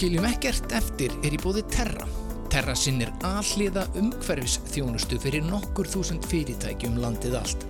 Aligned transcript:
Skiljum 0.00 0.24
ekkert 0.24 0.72
eftir 0.72 1.12
er 1.20 1.34
í 1.36 1.38
bóði 1.42 1.60
Terra. 1.68 2.06
Terra 2.48 2.72
sinnir 2.72 3.10
alliða 3.28 3.82
umhverfis 4.00 4.54
þjónustu 4.72 5.18
fyrir 5.20 5.44
nokkur 5.44 5.90
þúsund 5.92 6.24
fyrirtækjum 6.30 6.96
landið 7.02 7.36
allt. 7.42 7.66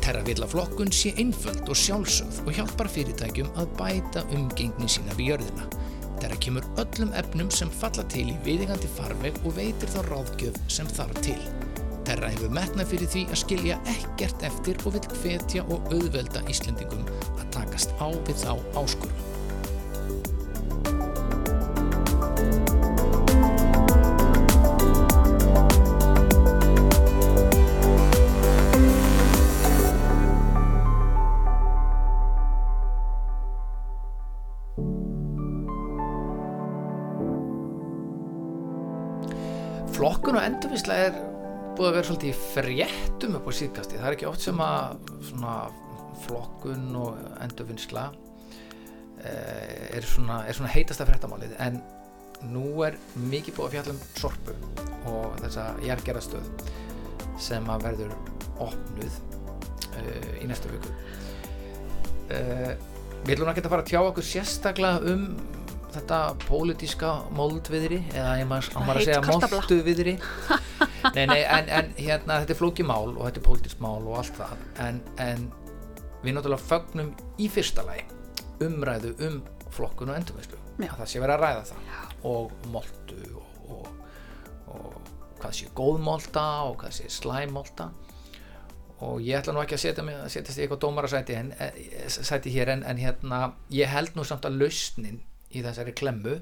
Terra 0.00 0.22
vil 0.24 0.38
að 0.40 0.54
flokkun 0.54 0.88
sé 0.88 1.12
einföld 1.20 1.68
og 1.68 1.76
sjálfsögð 1.76 2.40
og 2.46 2.56
hjálpar 2.56 2.88
fyrirtækjum 2.94 3.52
að 3.60 3.76
bæta 3.76 4.24
umgengni 4.32 4.88
sína 4.88 5.12
við 5.20 5.34
jörðina. 5.34 5.68
Terra 6.30 6.40
kemur 6.40 6.64
öllum 6.78 7.12
efnum 7.12 7.48
sem 7.50 7.70
falla 7.74 8.04
til 8.12 8.28
í 8.30 8.34
viðingandi 8.44 8.86
farveg 8.94 9.40
og 9.42 9.56
veitir 9.56 9.90
þá 9.90 9.98
ráðgjöf 10.06 10.60
sem 10.70 10.86
þarf 10.86 11.18
til. 11.26 11.38
Terra 12.06 12.30
hefur 12.30 12.54
metnað 12.54 12.92
fyrir 12.92 13.10
því 13.10 13.24
að 13.26 13.40
skilja 13.42 13.80
ekkert 13.96 14.46
eftir 14.46 14.78
og 14.84 14.94
vil 14.94 15.02
hvetja 15.24 15.66
og 15.66 15.90
auðvelda 15.90 16.44
Íslendingum 16.54 17.02
að 17.34 17.50
takast 17.58 17.98
á 17.98 18.14
við 18.14 18.38
þá 18.44 18.54
áskorum. 18.78 19.26
Flokkun 40.00 40.38
og 40.38 40.44
endurvisla 40.46 40.94
er 40.96 41.16
búið 41.76 41.90
að 41.90 41.96
vera 41.98 42.06
svolítið 42.08 42.30
í 42.30 42.36
fréttum 42.40 43.34
upp 43.36 43.48
á 43.48 43.52
síðkasti. 43.52 43.98
Það 43.98 44.06
er 44.08 44.14
ekki 44.14 44.28
oft 44.30 44.44
sem 44.46 44.62
að 44.64 44.94
svona, 45.28 45.56
flokkun 46.22 46.86
og 46.96 47.18
endurvinnsla 47.44 48.04
eh, 49.20 49.98
er, 49.98 50.06
svona, 50.08 50.38
svona 50.56 50.72
heitasta 50.72 51.04
fréttamálið 51.04 51.52
en 51.66 51.76
nú 52.48 52.80
er 52.86 52.96
mikið 53.26 53.58
búið 53.58 53.66
að 53.66 53.76
fjalla 53.76 53.92
um 53.92 54.00
sorpu 54.22 54.56
og 55.12 55.36
þessa 55.42 55.68
jærgerastöð 55.84 56.48
sem 57.50 57.68
að 57.68 57.86
verður 57.90 58.16
opnuð 58.70 59.20
uh, 60.00 60.32
í 60.40 60.48
næstu 60.48 60.72
viku. 60.72 60.96
Uh, 62.32 62.72
við 63.28 63.44
ekki 63.44 63.66
að 63.66 63.72
fara 63.74 63.84
að 63.84 63.92
tjá 63.92 64.00
okkur 64.00 64.30
sérstaklega 64.32 65.12
um 65.12 65.28
þetta 65.94 66.18
pólitíska 66.46 67.12
moldviðri 67.36 68.00
eða 68.14 68.34
ég 68.40 68.48
maður 68.50 68.76
maður 68.80 69.00
að 69.00 69.08
segja 69.08 69.22
molduviðri 69.28 70.14
nei, 71.16 71.24
nei, 71.26 71.40
en, 71.44 71.70
en 71.78 71.92
hérna 71.98 72.40
þetta 72.42 72.54
er 72.54 72.60
flóki 72.60 72.86
mál 72.86 73.12
og 73.12 73.22
þetta 73.26 73.42
er 73.42 73.46
pólitísk 73.46 73.82
mál 73.84 74.00
og 74.00 74.18
allt 74.20 74.40
það. 74.40 74.64
En, 74.86 75.00
en 75.22 75.46
við 76.24 76.36
náttúrulega 76.36 76.68
fögnum 76.68 77.14
í 77.40 77.48
fyrsta 77.52 77.84
lagi 77.86 78.04
umræðu 78.64 79.14
um 79.26 79.40
flokkun 79.72 80.12
og 80.12 80.20
endurveislu 80.20 80.58
að 80.80 81.00
það 81.02 81.08
sé 81.12 81.20
verið 81.20 81.34
að 81.34 81.42
ræða 81.44 81.64
það. 81.70 81.88
Já. 81.90 82.00
og 82.30 82.52
moldu 82.72 83.18
og, 83.40 83.72
og, 83.76 83.88
og 84.74 85.10
hvað 85.40 85.56
sé 85.56 85.72
góðmolta 85.76 86.46
og 86.68 86.78
hvað 86.80 86.96
sé 86.96 87.10
slæmolta 87.12 87.90
og 89.00 89.20
ég 89.24 89.38
ætla 89.38 89.54
nú 89.56 89.62
ekki 89.62 89.78
að 89.78 89.82
setja 89.86 90.04
mig 90.04 90.18
að 90.20 90.28
setjast 90.34 90.60
í 90.60 90.64
eitthvað 90.64 90.82
dómarasæti 90.84 91.36
en, 91.38 91.52
sæti 92.12 92.52
hér 92.52 92.74
en, 92.74 92.84
en 92.84 93.00
hérna 93.00 93.40
ég 93.72 93.88
held 93.88 94.16
nú 94.16 94.26
samt 94.28 94.44
að 94.48 94.58
lausnin 94.60 95.22
í 95.50 95.62
þessari 95.64 95.94
klemmu. 95.96 96.36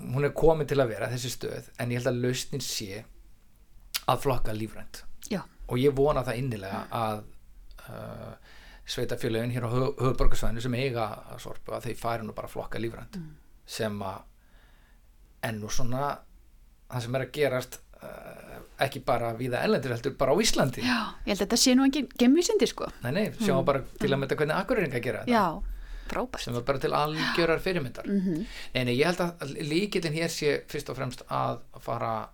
Hún 0.00 0.24
er 0.24 0.34
komin 0.36 0.68
til 0.68 0.80
að 0.80 0.94
vera 0.94 1.10
þessi 1.12 1.32
stöð 1.34 1.68
en 1.80 1.92
ég 1.92 2.00
held 2.00 2.12
að 2.12 2.22
lausnin 2.24 2.64
sé 2.64 3.04
að 4.08 4.22
flokka 4.24 4.54
lífrænt. 4.56 5.04
Já. 5.30 5.42
og 5.70 5.78
ég 5.78 5.92
vona 5.94 6.24
það 6.26 6.38
innilega 6.40 6.78
að 6.96 7.20
uh, 7.92 8.32
sveitafélagin 8.90 9.52
hér 9.54 9.66
á 9.68 9.70
höfuborgarsvæðinu 9.70 10.64
sem 10.64 10.74
eiga 10.80 11.04
að 11.30 11.42
sorpu 11.44 11.76
að 11.76 11.84
þeir 11.86 12.00
færi 12.00 12.26
nú 12.26 12.34
bara 12.34 12.48
að 12.50 12.56
flokka 12.56 12.80
lífrænt. 12.82 13.20
Mm. 13.20 13.36
sem 13.70 14.00
að 14.02 14.24
ennú 15.46 15.68
svona 15.70 16.08
það 16.90 17.04
sem 17.04 17.14
er 17.14 17.24
að 17.24 17.32
gerast 17.36 17.78
uh, 18.00 18.56
ekki 18.82 19.04
bara 19.06 19.30
viða 19.38 19.60
ellendur 19.62 19.94
heldur 19.94 20.16
bara 20.18 20.34
á 20.34 20.36
Íslandi. 20.42 20.82
Já, 20.82 20.98
ég 21.22 21.30
held 21.30 21.36
að 21.36 21.44
þetta 21.44 21.60
sé 21.62 21.76
nú 21.76 21.86
ekki 21.86 22.02
gemvísindi 22.18 22.70
sko. 22.70 22.88
Nei, 23.04 23.12
nei, 23.14 23.26
sjáum 23.38 23.60
mm. 23.60 23.68
bara 23.68 23.84
til 24.00 24.10
að 24.10 24.22
mynda 24.24 24.40
hvernig 24.40 24.58
akkurýringa 24.58 25.04
gera 25.04 25.22
þetta. 25.22 25.36
Já 25.36 25.78
Frábært. 26.10 26.44
sem 26.44 26.54
var 26.54 26.66
bara 26.66 26.82
til 26.82 26.96
algjörar 26.96 27.60
fyrirmyndar 27.60 28.06
mm 28.06 28.20
-hmm. 28.20 28.46
nei, 28.74 28.98
ég 28.98 29.06
held 29.06 29.20
að 29.20 29.54
líkillin 29.72 30.18
hér 30.18 30.28
sé 30.28 30.60
fyrst 30.68 30.90
og 30.90 30.96
fremst 30.96 31.22
að 31.28 31.58
fara 31.80 32.28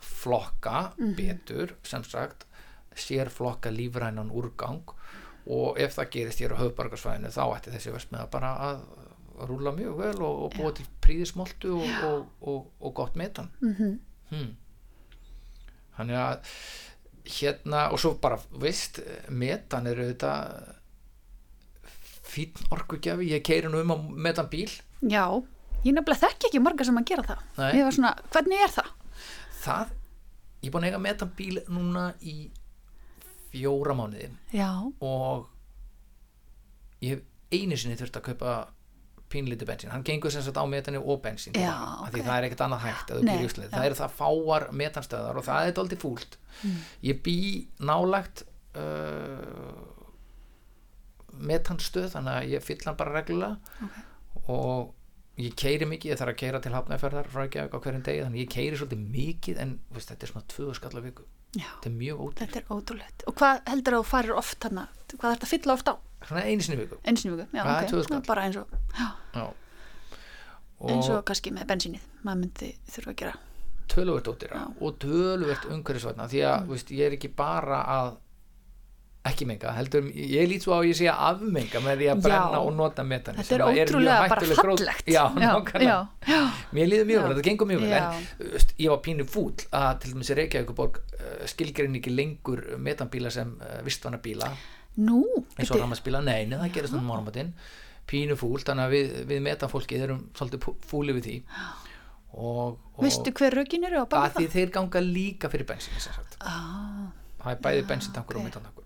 flokka 0.00 0.92
mm 0.98 1.06
-hmm. 1.06 1.16
betur 1.16 1.74
sem 1.82 2.04
sagt 2.04 2.46
sér 2.96 3.28
flokka 3.28 3.70
lífrænan 3.70 4.30
úrgang 4.30 4.82
og 5.46 5.80
ef 5.80 5.96
það 5.96 6.10
gerist 6.10 6.40
hér 6.40 6.54
á 6.54 6.62
höfbargarsvæðinu 6.62 7.30
þá 7.30 7.56
ætti 7.56 7.70
þessi 7.70 7.90
að 7.90 8.30
bara 8.30 8.50
að 8.70 8.80
rúla 9.48 9.72
mjög 9.74 9.98
vel 9.98 10.22
og, 10.22 10.42
og 10.44 10.52
búa 10.56 10.72
til 10.72 10.86
príðismoltu 11.00 11.74
og, 11.74 12.04
og, 12.04 12.26
og, 12.40 12.66
og 12.80 12.94
gott 12.94 13.16
metan 13.16 13.50
mm 13.60 13.74
-hmm. 13.74 13.98
hmm. 14.30 14.56
þannig 15.96 16.16
að 16.16 16.38
hérna 17.24 17.90
og 17.92 18.00
svo 18.00 18.14
bara 18.14 18.38
vist 18.60 19.00
metan 19.28 19.86
eru 19.86 20.08
þetta 20.08 20.32
fín 22.32 22.52
orkugjafi, 22.72 23.28
ég 23.34 23.42
keiri 23.46 23.68
nú 23.72 23.82
um 23.84 23.92
á 23.92 23.96
metan 24.28 24.48
bíl 24.52 24.70
Já, 25.02 25.24
ég 25.84 25.92
nefnilega 25.96 26.22
þekk 26.28 26.48
ekki 26.48 26.62
marga 26.64 26.86
sem 26.88 26.98
að 27.00 27.08
gera 27.12 27.26
það 27.28 27.44
Nei. 27.58 27.70
Ég 27.78 27.84
var 27.88 27.96
svona, 27.98 28.12
hvernig 28.32 28.64
er 28.66 28.74
það? 28.78 28.90
Það, 29.62 29.94
ég 30.62 30.68
er 30.70 30.74
búin 30.76 30.84
að 30.86 30.90
eiga 30.92 31.02
metan 31.08 31.32
bíl 31.38 31.56
núna 31.68 32.04
í 32.22 32.36
fjóra 33.52 33.96
mánuði 33.98 34.30
Já, 34.56 34.70
og 35.04 35.48
ég 37.02 37.16
hef 37.18 37.26
einu 37.52 37.76
sinni 37.76 37.98
þurft 38.00 38.16
að 38.20 38.26
kaupa 38.30 38.52
pínlítið 39.32 39.68
bensín, 39.68 39.88
hann 39.92 40.02
gengur 40.04 40.32
sem 40.32 40.42
sagt 40.44 40.58
á 40.60 40.64
metanu 40.68 41.00
og 41.08 41.22
bensín 41.24 41.54
Já, 41.56 41.72
af 41.72 42.08
ok. 42.10 42.14
því 42.18 42.24
það 42.26 42.34
er 42.38 42.46
ekkert 42.48 42.64
annað 42.66 42.82
hægt 42.84 43.12
að 43.14 43.22
Nei, 43.24 43.36
já. 43.40 43.68
það 43.72 43.86
eru 43.88 43.96
það 43.96 44.16
fáar 44.18 44.66
metanstöðar 44.76 45.38
og 45.40 45.46
það 45.48 45.68
er 45.70 45.76
doldið 45.80 46.02
fúlt 46.06 46.38
Mm. 46.62 46.74
ég 47.08 47.16
bý 47.24 47.34
nálægt 47.80 48.42
uh, 48.76 50.01
metanstöð 51.38 52.10
þannig 52.16 52.38
að 52.38 52.50
ég 52.52 52.64
fyll 52.66 52.80
hann 52.86 52.98
bara 52.98 53.14
reglulega. 53.16 53.56
Ok. 53.86 54.00
og 54.52 54.94
ég 55.40 55.54
keiri 55.56 55.86
mikið, 55.88 56.12
ég 56.12 56.18
þarf 56.20 56.32
að 56.34 56.40
keira 56.42 56.60
til 56.60 56.72
hafnæðferðar 56.74 57.28
frá 57.32 57.44
ekki 57.46 57.62
á 57.62 57.78
hverjum 57.78 58.02
degi, 58.04 58.24
þannig 58.26 58.42
ég 58.42 58.50
keiri 58.52 58.78
svolítið 58.80 59.04
mikið 59.14 59.60
en 59.62 59.74
veist, 59.94 60.10
þetta 60.10 60.26
er 60.26 60.32
svona 60.32 60.48
tvöðu 60.52 60.74
skalla 60.76 61.02
viku. 61.04 61.24
Já, 61.52 61.68
þetta 61.68 61.88
er 61.90 61.96
mjög 62.00 62.20
ódýrt, 62.24 62.42
þetta 62.42 62.60
er 62.60 62.72
ótrúlegt. 62.72 63.24
Og 63.28 63.36
hvað 63.38 63.60
heldur 63.68 63.96
að 63.96 64.02
þú 64.02 64.08
farir 64.10 64.36
oft 64.40 64.66
hana? 64.68 64.86
Hvað 65.12 65.28
er 65.28 65.36
þetta 65.36 65.48
að 65.48 65.52
fylla 65.54 65.76
oft 65.78 65.92
á? 65.92 65.94
svona 66.26 66.44
einu 66.46 66.62
sinni 66.62 66.78
í 66.78 66.82
viku. 66.84 66.98
Einu 67.06 67.20
sinni 67.20 67.34
í 67.34 67.38
viku, 67.40 67.56
já, 67.56 67.62
er 67.62 67.72
ok. 67.72 67.90
2000 67.90 68.04
skall. 68.06 68.20
Ná, 68.20 68.26
Bara 68.28 68.44
eins 68.46 68.58
og, 68.60 69.54
eins 70.92 71.10
og 71.12 71.24
kannski 71.28 71.52
með 71.54 71.68
bensínið 71.70 72.06
Maður 72.22 72.40
myndi 72.42 72.70
þurfa 72.90 73.12
að 73.12 73.18
gera. 73.22 73.38
Ódýra 73.92 74.56
Já. 74.56 74.66
og 74.80 74.98
töluvert 75.02 75.64
umhverfisvætna 75.68 76.28
því 76.30 76.42
að 76.48 76.68
veist, 76.70 76.92
ég 76.94 77.10
er 77.10 77.16
ekki 77.18 77.28
bara 77.36 77.82
að 77.84 78.12
ekki 79.22 79.46
menga, 79.46 79.70
heldur 79.76 80.08
ég 80.10 80.48
lít 80.50 80.64
svo 80.64 80.74
á 80.74 80.82
að 80.82 80.88
ég 80.88 80.96
sé 80.98 81.06
að 81.06 81.20
afmenga 81.28 81.82
með 81.84 82.00
því 82.00 82.06
að 82.10 82.16
Já. 82.16 82.22
brenna 82.26 82.62
og 82.66 82.72
nota 82.74 83.04
metani 83.06 83.38
Þetta 83.38 83.54
er 83.54 83.62
ótrúlega 83.68 84.16
mjög 84.18 84.32
bara 84.32 84.56
fallegt. 84.58 85.10
Já, 85.14 85.22
já, 85.38 85.52
já, 85.84 85.98
já, 86.26 86.40
mér 86.74 86.90
líður 86.90 87.06
mjög 87.10 87.18
Já. 87.20 87.22
vel, 87.22 87.34
þetta 87.36 87.46
gengur 87.46 87.70
mjög 87.70 87.84
vel 87.84 87.92
Já. 87.92 88.00
en 88.02 88.50
veist, 88.56 88.74
ég 88.82 88.90
var 88.90 89.00
pínu 89.06 89.28
fúll 89.30 89.66
að 89.78 89.92
til 90.02 90.14
dæmis 90.16 90.32
Reykjavíkuborg 90.40 90.98
uh, 90.98 91.30
skilgrein 91.52 92.00
ekki 92.00 92.16
lengur 92.16 92.64
metanbíla 92.82 93.30
sem 93.30 93.54
uh, 93.62 93.78
vistvanna 93.86 94.18
bíla 94.24 94.50
Nú, 95.02 95.22
eins 95.56 95.70
og 95.72 95.78
ramaspíla, 95.80 96.20
nei, 96.20 96.42
nei, 96.50 96.58
það 96.58 96.74
gerist 96.74 96.98
um 96.98 97.06
morgumatinn 97.08 97.54
pínu 98.10 98.36
fúll, 98.36 98.60
þannig 98.60 98.84
að 98.84 98.92
við, 98.96 99.16
við 99.30 99.42
metanfólkið 99.46 100.04
erum 100.04 100.20
svolítið 100.36 100.66
fúli 100.90 101.14
við 101.16 101.28
því. 101.28 101.36
Og, 102.32 102.76
og 102.96 103.02
veistu 103.04 103.32
hver 103.38 103.56
rökin 103.60 103.86
eru 103.88 104.02
að 104.02 104.10
baka 104.12 104.34
því 104.38 104.46
það? 104.46 104.54
þeir 104.56 104.74
ganga 104.76 105.02
líka 105.04 105.50
fyrir 105.52 105.68
bensin 105.68 105.96
Ah, 106.40 107.10
það 107.42 107.50
er 107.54 107.60
bæði 107.66 107.82
bensintankur 107.90 108.40
og 108.40 108.46
metantankur 108.48 108.81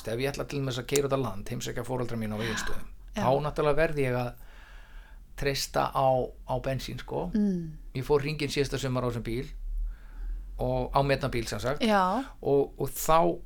Vist, 0.00 0.08
ef 0.08 0.20
ég 0.22 0.30
ætla 0.32 0.46
til 0.48 0.62
þess 0.64 0.80
að 0.80 0.86
keira 0.88 1.08
út 1.10 1.12
á 1.12 1.20
land 1.20 1.50
heimsækja 1.52 1.82
fóreldra 1.84 2.16
mín 2.16 2.32
á 2.32 2.40
veginstöðum 2.40 2.86
Já. 3.12 3.20
þá 3.20 3.30
náttúrulega 3.44 3.76
verði 3.76 4.04
ég 4.06 4.14
að 4.16 4.30
treysta 5.40 5.82
á, 5.92 6.08
á 6.48 6.54
bensín 6.64 7.00
sko. 7.00 7.26
Mm, 7.34 7.66
ég 7.96 8.04
fór 8.06 8.24
ringin 8.24 8.52
síðasta 8.52 8.80
sumar 8.80 9.04
á 9.04 9.08
þessum 9.10 9.26
bíl 9.28 9.50
og 10.60 10.88
á 10.96 11.00
metanbíl 11.04 11.46
sem 11.48 11.60
sagt. 11.60 11.84
Og, 12.40 12.72
og 12.80 12.88
þá 12.92 13.40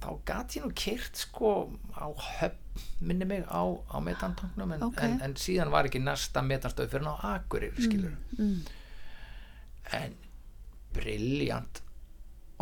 þá 0.00 0.10
gat 0.28 0.56
ég 0.56 0.64
nú 0.64 0.72
keirt 0.76 1.16
sko 1.26 1.52
á 1.96 2.08
höfn 2.08 2.80
minni 3.00 3.24
mig 3.28 3.44
á, 3.48 3.64
á 3.64 3.96
metantanknum 4.04 4.72
en, 4.76 4.82
Ok. 4.88 5.00
en, 5.04 5.20
en 5.24 5.36
síðan 5.40 5.72
var 5.72 5.88
ekki 5.88 6.00
næsta 6.04 6.42
metanstöð 6.44 6.90
fyrir 6.92 7.04
ná 7.08 7.14
Akureyri 7.34 7.84
skilur 7.84 8.12
mm, 8.36 8.58
en 9.96 10.16
briljant 10.96 11.80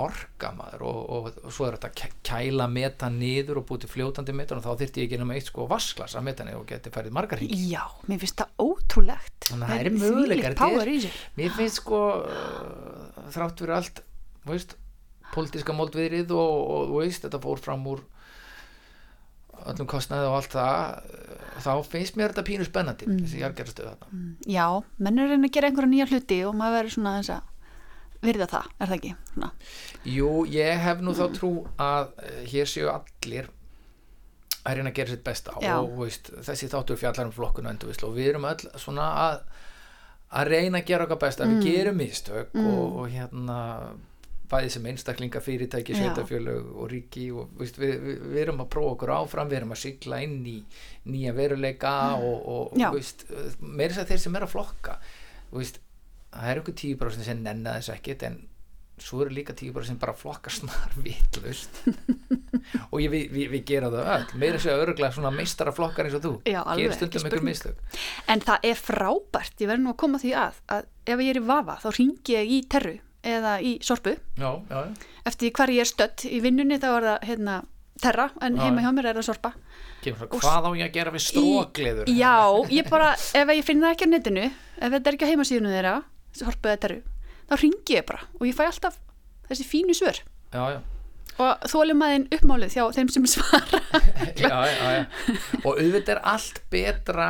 orka 0.02 0.48
maður 0.58 0.80
og, 0.88 0.96
og, 1.14 1.26
og 1.46 1.52
svo 1.54 1.68
er 1.68 1.76
þetta 1.76 2.08
kæla 2.26 2.64
metan 2.66 3.18
niður 3.20 3.60
og 3.60 3.66
búið 3.68 3.84
til 3.84 3.90
fljótandi 3.92 4.32
metan 4.34 4.58
og 4.58 4.64
þá 4.66 4.80
þyrfti 4.80 5.02
ég 5.04 5.06
ekki 5.06 5.20
nema 5.20 5.36
eitt 5.38 5.46
sko 5.52 5.68
vasklas 5.70 6.16
af 6.18 6.24
metani 6.26 6.56
og 6.58 6.64
geti 6.66 6.90
færið 6.90 7.14
margar 7.14 7.38
hringi. 7.38 7.60
Já, 7.70 7.84
mér 8.10 8.18
finnst 8.24 8.40
það 8.42 8.64
ótrúlegt. 8.64 9.36
Þannig 9.52 9.68
að 9.68 9.84
það 9.84 10.00
möguleikar, 10.02 10.56
er- 10.56 11.04
sér 11.04 11.20
mér 11.38 11.54
finnst 11.60 11.78
sko 11.82 12.00
uh, 12.24 13.30
þrátt 13.36 13.62
fyrir 13.62 13.76
allt 13.78 14.02
veist, 14.50 14.74
pólitíska 15.34 15.72
moldviðrið 15.78 16.34
og, 16.34 16.58
og 16.74 16.98
veist, 16.98 17.22
þetta 17.28 17.42
fór 17.46 17.62
fram 17.62 17.86
úr 17.94 18.02
öllum 19.70 19.86
kostnaði 19.88 20.26
og 20.28 20.34
allt 20.40 20.54
það 20.58 21.12
þá 21.64 21.70
finnst 21.86 22.16
mér 22.18 22.32
þetta 22.34 22.44
pínu 22.50 22.66
spennandi 22.66 23.06
Mm. 23.08 23.20
þessi 23.22 23.40
jargerastöð 23.40 23.86
þarna. 23.92 24.22
Já, 24.50 24.66
menn 24.98 25.18
er 25.22 25.30
reyna 25.30 25.46
að 25.48 25.54
gera 25.54 25.70
einhverja 25.70 25.92
nýja 25.94 26.08
hluti 26.10 26.38
og 26.48 26.56
maður 26.58 26.76
verður 26.80 26.94
svona 26.98 27.12
þess 27.20 27.32
að 27.38 27.52
virða 28.28 28.46
það, 28.54 28.70
er 28.80 28.86
það 28.90 28.96
ekki? 28.98 29.12
Svona. 29.32 29.50
Jú, 30.14 30.30
ég 30.52 30.80
hef 30.84 31.02
nú 31.04 31.14
þá 31.18 31.24
trú 31.36 31.52
að 31.80 32.08
eh, 32.24 32.40
hér 32.52 32.70
séu 32.70 32.88
allir 32.92 33.50
að 34.64 34.78
reyna 34.78 34.90
að 34.90 34.96
gera 34.96 35.12
sitt 35.12 35.24
besta 35.26 35.52
Já. 35.60 35.74
og 35.82 35.98
veist, 36.00 36.30
þessi 36.46 36.70
þáttur 36.72 36.96
fjallar 37.00 37.28
um 37.28 37.34
flokkun 37.36 37.66
og 37.68 37.74
endurvislu 37.74 38.08
og 38.08 38.16
við 38.16 38.30
erum 38.32 38.46
öll 38.48 38.70
svona 38.80 39.10
að 39.26 39.42
að 40.34 40.48
reyna 40.50 40.80
að 40.80 40.88
gera 40.88 41.04
okkar 41.06 41.20
besta, 41.22 41.44
Mm. 41.46 41.60
við 41.60 41.66
gerum 41.68 41.96
mistök 42.00 42.54
og, 42.58 42.96
og 42.98 43.10
hérna 43.12 43.58
bæði 44.50 44.70
sem 44.74 44.86
einstaklinga, 44.90 45.40
fyrirtæki, 45.40 45.94
sveitafjölög 45.96 46.66
og 46.74 46.88
ríki 46.90 47.28
og 47.32 47.52
veist, 47.58 47.78
við, 47.80 47.92
við, 48.02 48.18
við 48.32 48.40
erum 48.42 48.60
að 48.64 48.68
prófa 48.74 48.92
okkur 48.96 49.12
áfram, 49.14 49.48
við 49.50 49.56
erum 49.60 49.72
að 49.76 49.80
sigla 49.84 50.18
inn 50.24 50.40
í 50.46 50.56
nýja 51.10 51.32
veruleika 51.36 51.94
og, 52.18 52.34
og, 52.54 52.74
Mm. 52.74 52.88
Og 52.88 52.98
veist, 52.98 53.24
meira 53.60 53.94
þess 53.94 54.02
að 54.04 54.10
þeir 54.12 54.22
sem 54.24 54.36
er 54.40 54.46
að 54.48 54.52
flokka 54.56 54.96
veist, 55.52 55.78
það 56.34 56.50
er 56.50 56.60
einhver 56.60 56.76
10% 56.82 57.24
sem 57.28 57.40
nenna 57.44 57.76
þess 57.78 57.94
ekkit 57.94 58.26
en 58.28 58.40
svo 59.04 59.24
eru 59.24 59.34
líka 59.34 59.54
10% 59.58 59.88
sem 59.90 59.96
bara 59.98 60.12
flokka 60.14 60.52
snar 60.54 60.92
vitlust 61.04 61.80
og 62.92 63.00
ég, 63.02 63.08
við, 63.10 63.24
við, 63.34 63.48
við 63.52 63.64
gera 63.68 63.90
það 63.92 64.10
öll. 64.14 64.26
Meira 64.40 64.58
þess 64.60 64.70
að 64.70 64.82
öruglega 64.84 65.16
svona 65.16 65.32
meistara 65.34 65.72
flokkar 65.74 66.06
eins 66.08 66.14
og 66.18 66.22
þú. 66.24 66.32
Já, 66.46 66.60
alveg, 66.62 66.84
gerir 66.84 66.98
stundum 67.00 67.24
spurning. 67.24 67.48
mistök. 67.48 67.98
En 68.30 68.44
það 68.44 68.68
er 68.70 68.78
frábært, 68.78 69.56
ég 69.60 69.70
verður 69.70 69.84
nú 69.84 69.92
að 69.92 69.98
koma 70.04 70.20
því 70.22 70.32
að, 70.44 70.62
að 70.76 70.86
ef 71.10 71.24
ég 71.26 71.32
er 71.34 71.40
í 71.40 71.44
vafa 71.50 71.76
þá 71.82 71.88
ringi 71.98 72.36
ég 72.38 72.54
í 72.54 72.60
terru 72.70 72.94
eða 73.24 73.56
í 73.64 73.74
sorpu. 73.84 74.14
Já, 74.38 74.50
já, 74.70 74.78
já. 74.78 75.12
eftir 75.32 75.54
hvar 75.58 75.74
ég 75.74 75.84
er 75.84 75.90
stödd 75.90 76.26
í 76.30 76.40
vinnunni 76.44 76.78
þá 76.80 76.88
er 76.94 77.08
það 77.10 77.28
hérna 77.32 77.58
terra 78.04 78.28
en 78.42 78.56
heima 78.62 78.82
já. 78.82 78.86
hjá 78.86 78.94
mér 78.94 79.10
er 79.10 79.18
það 79.20 79.28
sorpa. 79.32 79.52
Kemur 80.04 80.28
hvað 80.38 80.66
á 80.68 80.70
ég 80.76 80.88
að 80.88 80.96
gera 80.98 81.12
við 81.14 81.22
strókleður 81.24 82.10
Í- 82.12 82.16
Já, 82.20 82.34
ég 82.78 82.88
bara, 82.90 83.12
ef 83.16 83.52
ég 83.56 83.64
finn 83.64 83.80
það 83.84 83.94
ekki 83.94 84.08
á 84.08 84.12
netinu 84.14 84.42
ef 84.50 84.90
þetta 84.92 85.08
er 85.08 85.16
ekki 85.16 85.24
á 85.24 85.30
heimasíðinu 85.32 85.72
þeirra 85.72 85.94
sorpu 86.38 86.70
eða 86.72 86.80
terru, 86.86 87.00
þá 87.50 87.54
ringi 87.60 87.96
ég 87.98 88.06
bara 88.08 88.26
og 88.40 88.44
ég 88.48 88.56
fæ 88.56 88.64
alltaf 88.68 88.98
þessi 89.48 89.66
fínu 89.68 89.94
svör. 89.96 90.20
Já, 90.54 90.62
já. 90.76 90.80
og 91.42 91.64
þólum 91.72 92.02
aðeinn 92.06 92.28
uppmálið 92.36 92.76
hjá 92.78 92.84
þeim 92.94 93.08
sem 93.12 93.24
svara. 93.26 93.80
Já, 94.40 94.50
og 95.64 95.72
auðvitað 95.74 96.14
er 96.16 96.20
allt 96.30 96.60
betra 96.72 97.28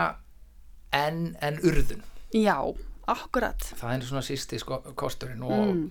en, 0.95 1.35
en 1.43 1.59
urðun. 1.65 2.03
Já, 2.35 2.59
akkurat. 3.11 3.65
Það 3.81 3.97
er 3.97 4.07
svona 4.09 4.25
sísti 4.27 4.61
sko, 4.63 4.81
kosturinn 4.99 5.43
og 5.45 5.53
Mm. 5.75 5.85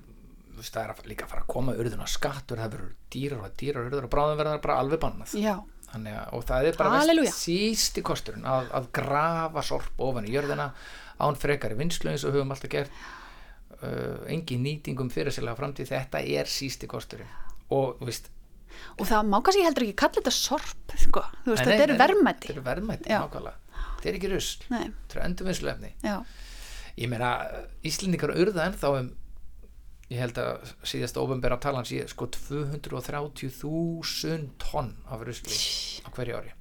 veist, 0.57 0.73
það 0.75 0.83
er 0.83 0.91
að, 0.93 1.05
líka 1.09 1.25
að 1.25 1.31
fara 1.33 1.41
að 1.43 1.51
koma 1.55 1.73
urðun 1.73 2.03
á 2.05 2.07
skattur, 2.13 2.59
það 2.61 2.75
verður 2.75 2.91
dýrar 3.15 3.39
og 3.47 3.55
dýrar 3.57 3.87
urður 3.89 4.05
og 4.07 4.11
bráðum 4.13 4.41
verður 4.43 4.61
bara 4.67 4.79
alveg 4.83 5.01
bannað. 5.01 5.33
Þannig 5.93 6.19
og 6.33 6.43
það 6.49 6.67
er 6.69 6.77
bara 6.77 7.01
sísti 7.33 8.01
kosturinn 8.05 8.45
að, 8.49 8.69
að 8.77 8.87
grafa 8.97 9.61
sorp 9.65 9.99
ofan 10.01 10.25
í 10.29 10.33
jörðina 10.33 10.69
án 11.23 11.39
frekari 11.39 11.77
vinslu 11.79 12.11
eins 12.11 12.25
og 12.27 12.35
höfum 12.35 12.51
alltaf 12.53 12.71
gert. 12.73 12.91
Uh, 13.83 14.19
engin 14.31 14.61
nýtingum 14.63 15.09
fyrir 15.11 15.33
sérlega 15.33 15.57
framtíð. 15.59 15.89
Þetta 15.91 16.21
er 16.23 16.51
sísti 16.51 16.87
kosturinn. 16.91 17.31
Og 17.73 17.99
veist, 18.05 18.29
og 18.99 19.05
það 19.09 19.27
má 19.31 19.37
kannski 19.43 19.65
heldur 19.65 19.87
ekki 19.87 19.97
kalla 20.03 20.19
þetta 20.19 20.33
sorp 20.35 20.95
sko. 20.99 21.21
veist, 21.47 21.63
nei, 21.63 21.73
þetta 21.73 21.87
eru 21.87 21.95
nei, 21.95 22.01
verðmæti. 22.03 22.47
Þetta 22.47 22.55
eru 22.55 22.67
verðmæti, 22.67 23.07
Já. 23.09 23.19
nákvæmlega. 23.23 23.57
Þetta 23.73 24.09
er 24.11 24.15
ekki 24.19 24.31
rusl, 24.33 24.63
Nei, 24.69 24.85
þetta 24.85 25.17
eru 25.17 25.25
endurvinnsluefni. 25.27 25.91
Ég 26.93 27.09
meina, 27.09 27.29
Íslendingar 27.87 28.31
urða 28.37 28.67
ennþá 28.69 28.89
um 28.99 29.07
ég 30.13 30.19
held 30.21 30.37
að 30.37 30.73
síðast 30.85 31.17
ofinbera 31.17 31.57
talan 31.61 31.85
sé 31.87 32.03
sko 32.11 32.27
230.000 32.35 34.49
tonn 34.61 34.91
af 35.09 35.23
rusli 35.25 35.57
á 36.05 36.07
hverju 36.13 36.35
ári. 36.37 36.51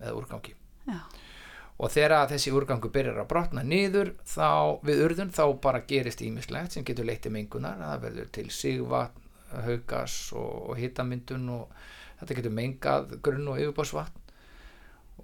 Eða 0.00 0.16
úrgangi. 0.18 0.52
Já, 0.86 0.98
og 1.76 1.92
þegar 1.92 2.30
þessi 2.30 2.52
úrgangu 2.56 2.88
byrjar 2.92 3.20
að 3.20 3.28
brotna 3.30 3.64
niður 3.66 4.14
þá 4.24 4.80
við 4.86 5.02
urðun 5.04 5.32
þá 5.36 5.44
bara 5.60 5.84
gerist 5.88 6.22
ímislegt 6.24 6.76
sem 6.76 6.86
getur 6.88 7.08
leitt 7.08 7.22
til 7.26 7.34
mengunar. 7.34 7.76
Það 7.82 8.04
verður 8.06 8.30
til 8.32 8.46
sigvatn, 8.54 9.26
haugas 9.66 10.14
og, 10.36 10.70
og 10.70 10.80
hitamyndun 10.80 11.50
og 11.52 11.74
þetta 12.20 12.38
getur 12.38 12.56
mengað 12.56 13.18
grunn 13.24 13.50
og 13.52 13.60
yfirbórsvatn 13.60 14.24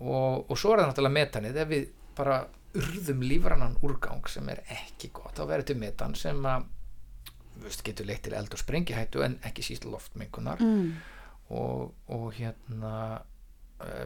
og, 0.02 0.50
og 0.50 0.58
svo 0.58 0.74
er 0.74 0.82
það 0.82 0.92
náttúrulega 0.92 1.16
metanið. 1.16 1.58
Ef 1.64 1.72
við 1.72 1.88
bara 2.16 2.42
urðum 2.76 3.24
lífrannan 3.24 3.80
úrgang 3.84 4.28
sem 4.28 4.46
er 4.52 4.62
ekki 4.72 5.10
gott 5.16 5.36
þá 5.36 5.46
verður 5.48 5.68
til 5.72 5.80
metan 5.80 6.14
sem 6.16 6.38
að 6.48 6.68
veist, 7.64 7.82
getur 7.84 8.08
leitt 8.08 8.24
til 8.26 8.36
eld 8.36 8.52
og 8.52 8.60
sprengihættu 8.60 9.24
en 9.24 9.38
ekki 9.48 9.64
síst 9.64 9.88
loftmengunar. 9.88 10.60
Mm, 10.60 10.94
og, 11.56 11.92
og 12.12 12.30
hérna 12.36 12.94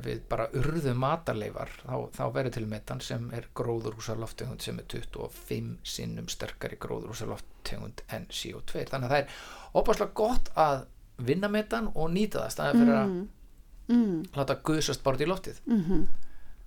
við 0.04 0.20
bara 0.30 0.48
urðum 0.56 1.00
matarleifar 1.02 1.72
þá, 1.82 1.94
þá 2.16 2.24
verður 2.34 2.56
til 2.56 2.66
metan 2.70 3.00
sem 3.04 3.30
er 3.36 3.48
gróðurhúsa 3.56 4.16
lofttegund 4.18 4.64
sem 4.64 4.78
er 4.82 4.88
25 4.92 5.72
sinnum 5.86 6.28
sterkari 6.32 6.78
gróðurhúsa 6.80 7.28
lofttegund 7.30 8.04
en 8.12 8.28
CO2 8.30 8.86
þannig 8.90 9.08
að 9.08 9.14
það 9.14 9.22
er 9.22 9.40
opaslega 9.80 10.16
gott 10.16 10.52
að 10.56 10.86
vinna 11.26 11.48
metan 11.52 11.90
og 11.94 12.12
nýta 12.12 12.44
það 12.44 12.54
staðið 12.54 12.80
fyrir 12.82 12.96
að 12.98 13.10
mm, 13.10 13.26
mm, 13.96 14.22
láta 14.36 14.58
guðsast 14.68 15.04
bara 15.04 15.24
í 15.24 15.28
loftið. 15.30 15.60
Mm 15.66 16.06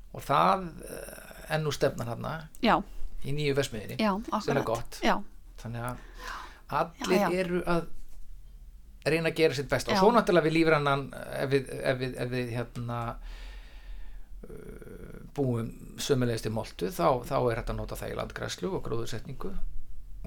og 0.10 0.26
það 0.26 0.68
eh, 0.90 1.54
er 1.56 1.64
nú 1.64 1.74
stefnan 1.74 2.10
hérna 2.10 2.34
já, 2.66 2.76
í 3.26 3.34
nýju 3.36 3.56
versmiðinni 3.58 4.00
já, 4.02 4.12
sem 4.42 4.58
er 4.58 4.66
gott. 4.68 5.00
Já, 5.06 5.20
þannig 5.62 5.86
að 5.86 6.04
allir 6.80 7.18
Já, 7.18 7.22
já. 7.22 7.40
eru 7.44 7.62
að 7.70 7.88
reyna 9.06 9.32
að 9.32 9.40
gera 9.40 9.56
sitt 9.58 9.70
best 9.72 9.88
og 9.90 9.96
Já. 9.96 10.02
svo 10.02 10.12
náttúrulega 10.12 10.48
við 10.50 10.58
lífrannan 10.58 11.06
ef 11.40 11.52
við, 11.54 11.74
ef 11.80 12.00
við, 12.02 12.16
ef 12.20 12.32
við 12.34 12.54
hérna 12.58 13.00
uh, 14.44 15.20
búum 15.36 15.72
sömulegist 16.02 16.50
í 16.50 16.54
moltu 16.54 16.92
þá, 16.92 17.24
þá 17.28 17.36
er 17.40 17.62
þetta 17.62 17.76
að 17.76 17.82
nota 17.82 18.00
það 18.00 18.14
í 18.14 18.18
landgræslu 18.20 18.72
og 18.76 18.84
gróðursetningu 18.88 19.54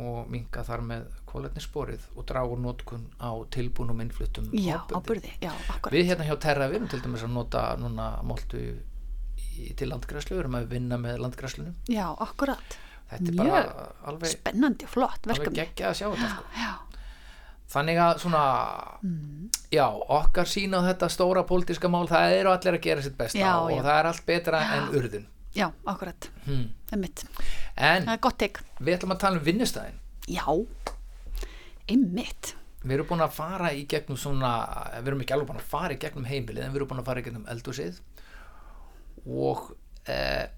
og 0.02 0.28
minka 0.32 0.62
þar 0.64 0.84
með 0.88 1.02
kóletnissporið 1.28 2.06
og 2.16 2.24
dragur 2.28 2.60
notkun 2.60 3.02
á 3.20 3.28
tilbúnum 3.52 4.00
innfluttum 4.00 4.48
já, 4.56 4.78
ábyrði 4.88 5.34
já, 5.42 5.50
akkurat. 5.68 5.92
Við 5.92 6.08
hérna 6.08 6.28
hjá 6.28 6.36
Terra 6.40 6.68
við 6.70 6.78
erum 6.80 6.88
til 6.92 7.02
dæmis 7.04 7.24
að 7.26 7.34
nota 7.34 7.64
núna 7.80 8.06
moltu 8.24 8.62
í, 8.62 9.68
til 9.76 9.90
landgræslu, 9.90 10.36
við 10.38 10.44
erum 10.46 10.56
að 10.62 10.70
vinna 10.72 10.96
með 11.00 11.20
landgræslunum 11.26 11.76
já, 11.92 12.06
akkurat, 12.24 12.78
þetta 13.12 13.28
er 13.28 13.36
Mjög 13.36 13.52
bara 13.52 13.86
alveg, 14.08 14.32
spennandi 14.32 14.88
og 14.88 14.94
flott 14.94 15.28
alveg 15.28 15.42
verkefni. 15.42 15.60
geggjað 15.60 15.90
að 15.92 16.00
sjá 16.00 16.06
þetta 16.08 16.30
sko. 16.32 16.48
já, 16.56 16.72
þannig 17.72 17.98
að 18.04 18.22
svona 18.22 18.42
já, 19.72 19.86
okkar 20.18 20.48
sína 20.48 20.82
á 20.84 20.86
þetta 20.90 21.08
stóra 21.12 21.42
pólitíska 21.48 21.90
mál, 21.92 22.04
það 22.10 22.36
eru 22.38 22.52
allir 22.52 22.78
að 22.78 22.86
gera 22.86 23.04
sitt 23.04 23.16
besta 23.18 23.40
Já, 23.40 23.52
og 23.58 23.72
já. 23.72 23.82
það 23.82 23.98
er 23.98 24.08
allt 24.10 24.26
betra 24.28 24.62
en 24.76 24.96
urðun. 25.00 25.26
Já, 25.52 25.66
akkurat. 25.84 26.30
Hmm. 26.46 26.70
einmitt, 26.92 27.24
en 27.76 28.06
það 28.06 28.14
er 28.14 28.22
gott 28.24 28.38
teik 28.40 28.62
við 28.80 28.96
ætlum 28.96 29.16
að 29.16 29.22
tala 29.24 29.40
um 29.40 29.46
vinnustæðin. 29.48 29.98
Já, 30.32 30.46
einmitt. 31.92 32.54
Við 32.82 32.96
erum 32.96 33.10
búin 33.12 33.22
að 33.22 33.36
fara 33.36 33.68
í 33.76 33.84
gegnum 33.86 34.18
svona 34.18 34.52
við 34.96 35.12
erum 35.12 35.20
ekki 35.22 35.34
alveg 35.36 35.50
búin 35.52 35.60
að 35.60 35.68
fara 35.70 35.94
í 35.94 36.00
gegnum 36.02 36.24
heimilið 36.26 36.64
en 36.64 36.72
við 36.72 36.80
erum 36.80 36.90
búin 36.90 37.02
að 37.02 37.10
fara 37.10 37.22
í 37.22 37.26
gegnum 37.28 37.44
eldhúsið. 37.52 38.00
Og 39.28 39.68
eh, 40.10 40.48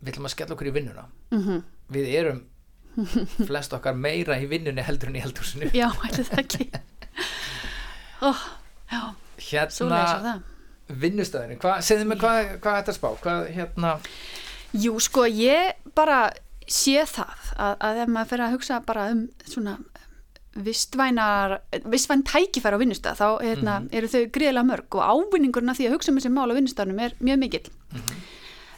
við 0.00 0.14
ætlum 0.14 0.26
að 0.26 0.34
skella 0.34 0.56
okkur 0.56 0.72
í 0.72 0.74
vinnuna. 0.74 1.04
Mm 1.30 1.60
við 1.90 2.10
erum 2.14 2.40
flest 3.48 3.72
okkar 3.76 3.96
meira 3.96 4.36
í 4.40 4.46
vinnunni 4.50 4.84
heldur 4.86 5.10
en 5.12 5.18
í 5.20 5.24
eldhúsinu. 5.24 5.70
Já, 5.76 5.88
ætli 6.08 6.26
það 6.28 6.44
ekki. 6.44 6.70
Oh, 8.20 8.36
já, 8.92 9.00
svo 9.72 9.86
hérna 9.88 9.96
leysa 9.96 10.16
það. 10.24 10.40
vinnustæðinu, 11.00 11.54
Hva, 11.62 11.78
segðu 11.80 12.04
mig 12.10 12.18
hvað 12.20 12.50
hva 12.60 12.74
er 12.74 12.82
þetta 12.82 12.92
spá? 12.92 13.06
Hvað 13.22 13.46
hérna? 13.54 13.92
Jú, 14.76 14.92
sko, 15.00 15.24
ég 15.24 15.78
bara 15.96 16.18
sé 16.68 17.00
það 17.08 17.46
að, 17.56 17.78
að 17.88 18.02
ef 18.02 18.12
maður 18.12 18.28
fer 18.34 18.42
að 18.44 18.52
hugsa 18.58 18.80
bara 18.84 19.06
um 19.14 19.22
svona 19.48 19.78
vistvænar, 20.60 21.56
vistvæn 21.88 22.26
tækifæri 22.28 22.76
á 22.76 22.82
vinnustaf 22.82 23.20
þá 23.22 23.26
hérna, 23.40 23.76
eru 23.94 24.10
þau 24.10 24.22
gríðilega 24.34 24.66
mörg 24.68 24.98
og 24.98 25.06
ávinningurinn 25.14 25.72
af 25.72 25.78
því 25.78 25.88
að 25.88 25.94
hugsa 25.96 26.12
um 26.12 26.18
þessi 26.20 26.32
mál 26.34 26.50
á 26.50 26.58
vinnustafnum 26.58 27.00
er 27.06 27.14
mjög 27.24 27.40
mikill. 27.40 27.70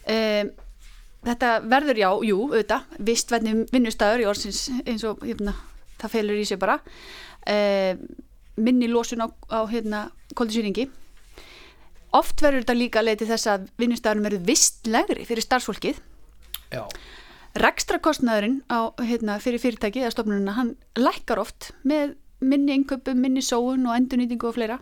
um, 0.07 0.52
þetta 1.26 1.52
verður 1.71 2.00
já, 2.02 2.09
jú, 2.29 2.41
auðvitað, 2.50 2.97
vistvæni 3.11 3.55
vinnustafur 3.73 4.25
í 4.25 4.29
orðsins 4.31 4.64
eins 4.87 5.05
og 5.09 5.23
hérna, 5.26 5.55
það 6.02 6.17
felur 6.17 6.41
í 6.41 6.49
sig 6.49 6.61
bara 6.62 6.81
um, 6.83 8.02
minni 8.62 8.91
lósun 8.91 9.25
á, 9.25 9.29
á 9.50 9.61
hérna, 9.71 10.09
koldisýringi 10.38 10.88
Oft 12.12 12.43
verður 12.45 12.67
þetta 12.67 12.76
líka 12.76 13.02
leiti 13.02 13.25
þess 13.29 13.49
að 13.49 13.69
vinnustafnum 13.81 14.26
eru 14.29 14.38
vistlegri 14.45 15.25
fyrir 15.25 15.45
starfsfólkið. 15.47 16.00
já, 16.73 16.85
Rekstrakostnaðurinn 17.57 18.61
á, 18.69 18.93
hérna, 19.00 19.38
fyrir 19.41 19.61
fyrirtæki 19.61 20.02
eða 20.02 20.12
stofnununa, 20.14 20.55
hann 20.57 20.75
lækkar 20.97 21.41
oft 21.41 21.71
með 21.88 22.14
minni 22.41 22.76
innköpum, 22.76 23.17
minni 23.21 23.45
sóun 23.45 23.87
og 23.88 23.97
endurnýtingu 23.97 24.49
og 24.49 24.57
fleira. 24.57 24.79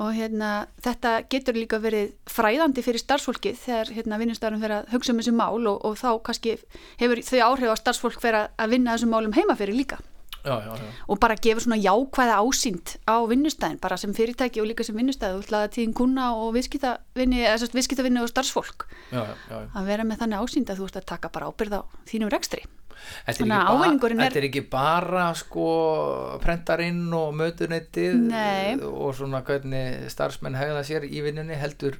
Og 0.00 0.14
hérna, 0.16 0.50
þetta 0.80 1.16
getur 1.28 1.58
líka 1.58 1.80
verið 1.82 2.14
fræðandi 2.30 2.84
fyrir 2.84 3.02
starfsfólkið 3.02 3.58
þegar 3.60 3.90
hérna, 3.98 4.20
vinnustafnum 4.22 4.62
fyrir 4.62 4.78
að 4.78 4.94
hugsa 4.94 5.12
um 5.12 5.20
þessu 5.20 5.34
mál 5.36 5.66
og, 5.68 5.82
og 5.84 5.98
þá 6.00 6.08
kannski 6.24 6.54
hefur 7.02 7.20
þau 7.26 7.42
áhrif 7.50 7.74
á 7.74 7.80
starfsfólk 7.82 8.22
fyrir 8.22 8.46
að 8.48 8.72
vinna 8.72 8.96
þessum 8.96 9.12
málum 9.12 9.36
heima 9.36 9.58
fyrir 9.60 9.76
líka. 9.76 10.00
já, 10.44 10.56
já, 10.64 10.72
já. 10.76 10.88
og 11.08 11.18
bara 11.20 11.36
gefur 11.36 11.62
svona 11.62 11.76
jákvæða 11.76 12.40
ásýnd 12.40 12.96
á 13.04 13.16
vinnustæðin, 13.28 13.80
bara 13.80 13.96
sem 13.96 14.14
fyrirtæki 14.14 14.60
og 14.60 14.68
líka 14.70 14.84
sem 14.84 14.96
vinnustæði, 14.96 15.36
þú 15.36 15.44
ætlaði 15.44 15.72
tíðin 15.76 15.94
kuna 15.94 16.32
og 16.36 16.54
viðskiptavinni, 16.56 17.44
eða 17.44 17.60
sérst 17.60 17.76
viðskiptavinni 17.76 18.22
og 18.22 18.30
starfsfólk 18.32 18.86
já, 19.12 19.20
já, 19.20 19.36
já. 19.50 19.68
að 19.74 19.90
vera 19.92 20.04
með 20.04 20.24
þannig 20.24 20.44
ásýnd 20.44 20.72
að 20.72 20.80
þú 20.80 20.88
ert 20.88 21.00
að 21.02 21.08
taka 21.12 21.32
bara 21.34 21.50
ábyrð 21.50 21.76
á 21.76 21.82
þínum 22.08 22.32
rekstri. 22.32 22.64
Þetta 23.26 23.30
er, 23.30 23.36
Þannig 23.40 23.54
ekki 23.54 23.60
að 23.60 23.66
ba- 23.66 23.74
ávinningurinn 23.76 24.20
er- 24.20 24.28
þetta 24.30 24.40
er 24.42 24.48
ekki 24.50 24.62
bara 24.72 25.24
sko 25.38 25.66
prentarinn 26.42 27.02
og 27.16 27.32
mötunettið 27.40 28.84
og 28.90 29.14
svona 29.18 29.42
hvernig 29.46 30.10
starfsmenn 30.12 30.58
hegða 30.58 30.84
sér 30.88 31.06
í 31.08 31.22
vinnunni 31.24 31.58
heldur 31.60 31.98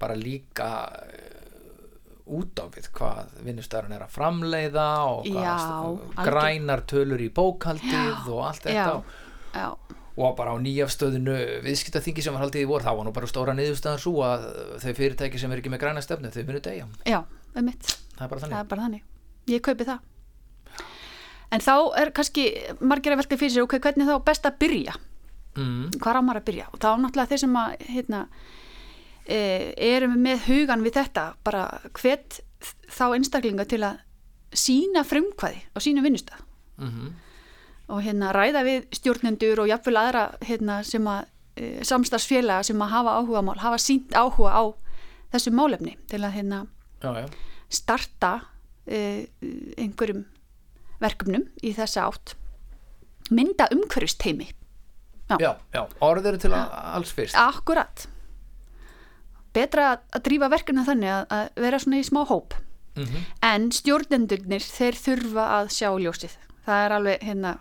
bara 0.00 0.14
líka 0.18 0.70
uh, 0.92 2.36
út 2.36 2.58
á 2.58 2.66
við 2.74 2.88
hvað 2.96 3.34
vinnustæðurinn 3.46 3.94
er 3.96 4.04
að 4.06 4.14
framleiða 4.16 4.86
og 5.08 5.28
hvað 5.28 5.44
Já, 5.46 6.24
grænar 6.26 6.82
tölur 6.90 7.22
í 7.22 7.28
bókaldið 7.32 8.26
og 8.34 8.40
allt 8.48 8.66
þetta. 8.66 8.96
Já, 9.54 9.60
já, 9.60 9.68
og 10.16 10.34
bara 10.38 10.52
á 10.52 10.56
nýjafstöðinu 10.60 11.36
viðskiptaþingi 11.64 12.24
sem 12.24 12.34
var 12.34 12.42
haldið 12.46 12.64
í 12.64 12.68
vor 12.70 12.82
þá 12.84 12.90
var 12.98 13.04
nú 13.08 13.12
bara 13.16 13.28
stóra 13.30 13.54
niðurstaðan 13.56 14.00
svo 14.02 14.14
að 14.26 14.46
þau 14.82 14.92
fyrirtæki 14.96 15.38
sem 15.40 15.52
er 15.54 15.60
ekki 15.62 15.72
með 15.74 15.82
græna 15.84 16.02
stefnu 16.04 16.30
þau 16.34 16.42
munu 16.48 16.62
degja, 16.64 16.86
já, 17.06 17.20
það 17.54 17.62
er 17.62 18.28
bara 18.28 18.40
Það 18.40 18.46
þannig. 18.46 18.58
er 18.60 18.70
bara 18.74 18.86
þannig. 18.88 19.02
Ég 19.52 19.62
kaupi 19.62 19.84
það. 19.86 20.00
En 21.54 21.62
þá 21.62 21.74
er 22.00 22.12
kannski 22.16 22.46
margir 22.80 23.14
að 23.14 23.22
velta 23.22 23.38
fyrir 23.38 23.54
sér, 23.54 23.66
ok, 23.66 23.78
hvernig 23.82 24.08
þá 24.08 24.16
best 24.26 24.48
að 24.48 24.58
byrja? 24.64 24.96
mm, 25.56 25.98
Hvar 26.02 26.18
á 26.18 26.22
maður 26.22 26.42
að 26.42 26.48
byrja? 26.50 26.66
Og 26.72 26.80
þá 26.82 26.88
náttúrulega 27.00 27.30
þeir 27.32 27.42
sem 27.44 27.60
að, 27.60 27.76
hérna, 27.92 28.22
e, 29.26 29.38
erum 29.94 30.18
með 30.22 30.48
hugan 30.48 30.82
við 30.84 30.98
þetta, 30.98 31.28
bara 31.46 31.68
hvet 32.00 32.40
þá 32.90 33.06
einstaklinga 33.12 33.68
til 33.68 33.82
að 33.86 34.02
sína 34.56 35.04
frumkvæði 35.04 35.62
á 35.74 35.78
sínu 35.82 36.04
vinnustaf 36.04 36.42
mm 36.80 37.14
og 37.92 38.02
hérna 38.02 38.32
ræða 38.34 38.64
við 38.66 38.86
stjórnendur 38.98 39.60
og 39.62 39.68
jafnvel 39.70 39.98
aðra 40.00 40.22
hérna, 40.42 40.80
sem 40.86 41.04
að 41.06 41.28
e, 41.54 41.84
samstarfsfélaga 41.86 42.66
sem 42.66 42.82
að 42.82 42.94
hafa 42.96 43.12
áhuga 43.20 43.42
mál, 43.46 43.58
hafa 43.62 43.78
sínt 43.78 44.16
áhuga 44.16 44.50
á 44.58 44.64
þessu 45.34 45.52
málefni 45.54 45.96
til 46.10 46.22
að 46.24 46.34
hérna 46.34 46.58
já, 47.02 47.10
já, 47.20 47.26
starta 47.70 48.32
e, 48.86 48.98
einhverjum 49.78 50.24
verkefnum 51.02 51.48
í 51.62 51.72
þessa 51.76 52.06
átt. 52.08 52.36
Mynda 53.30 53.66
umhverfisteimi 53.74 54.52
Já. 55.26 55.36
já, 55.40 55.56
já, 55.74 55.80
orð 56.06 56.28
eru 56.30 56.38
til 56.38 56.52
að 56.54 56.74
alls 56.94 57.10
fyrst. 57.10 57.34
Akkurat. 57.34 58.04
Betra 59.56 59.88
að, 59.96 60.04
að 60.14 60.24
drífa 60.28 60.48
verkefni 60.52 60.84
þannig 60.86 61.10
að, 61.10 61.24
að 61.34 61.62
vera 61.64 61.80
svona 61.82 61.98
í 61.98 62.06
smá 62.06 62.20
hóp. 62.30 62.54
Mm 62.96 63.24
en 63.44 63.66
stjórnendurnir 63.72 64.64
þeir 64.64 64.96
þurfa 64.96 65.44
að 65.58 65.70
sjá 65.74 65.88
ljósið. 66.00 66.36
Það 66.66 66.84
er 66.84 66.94
alveg 66.96 67.24
hérna 67.26 67.52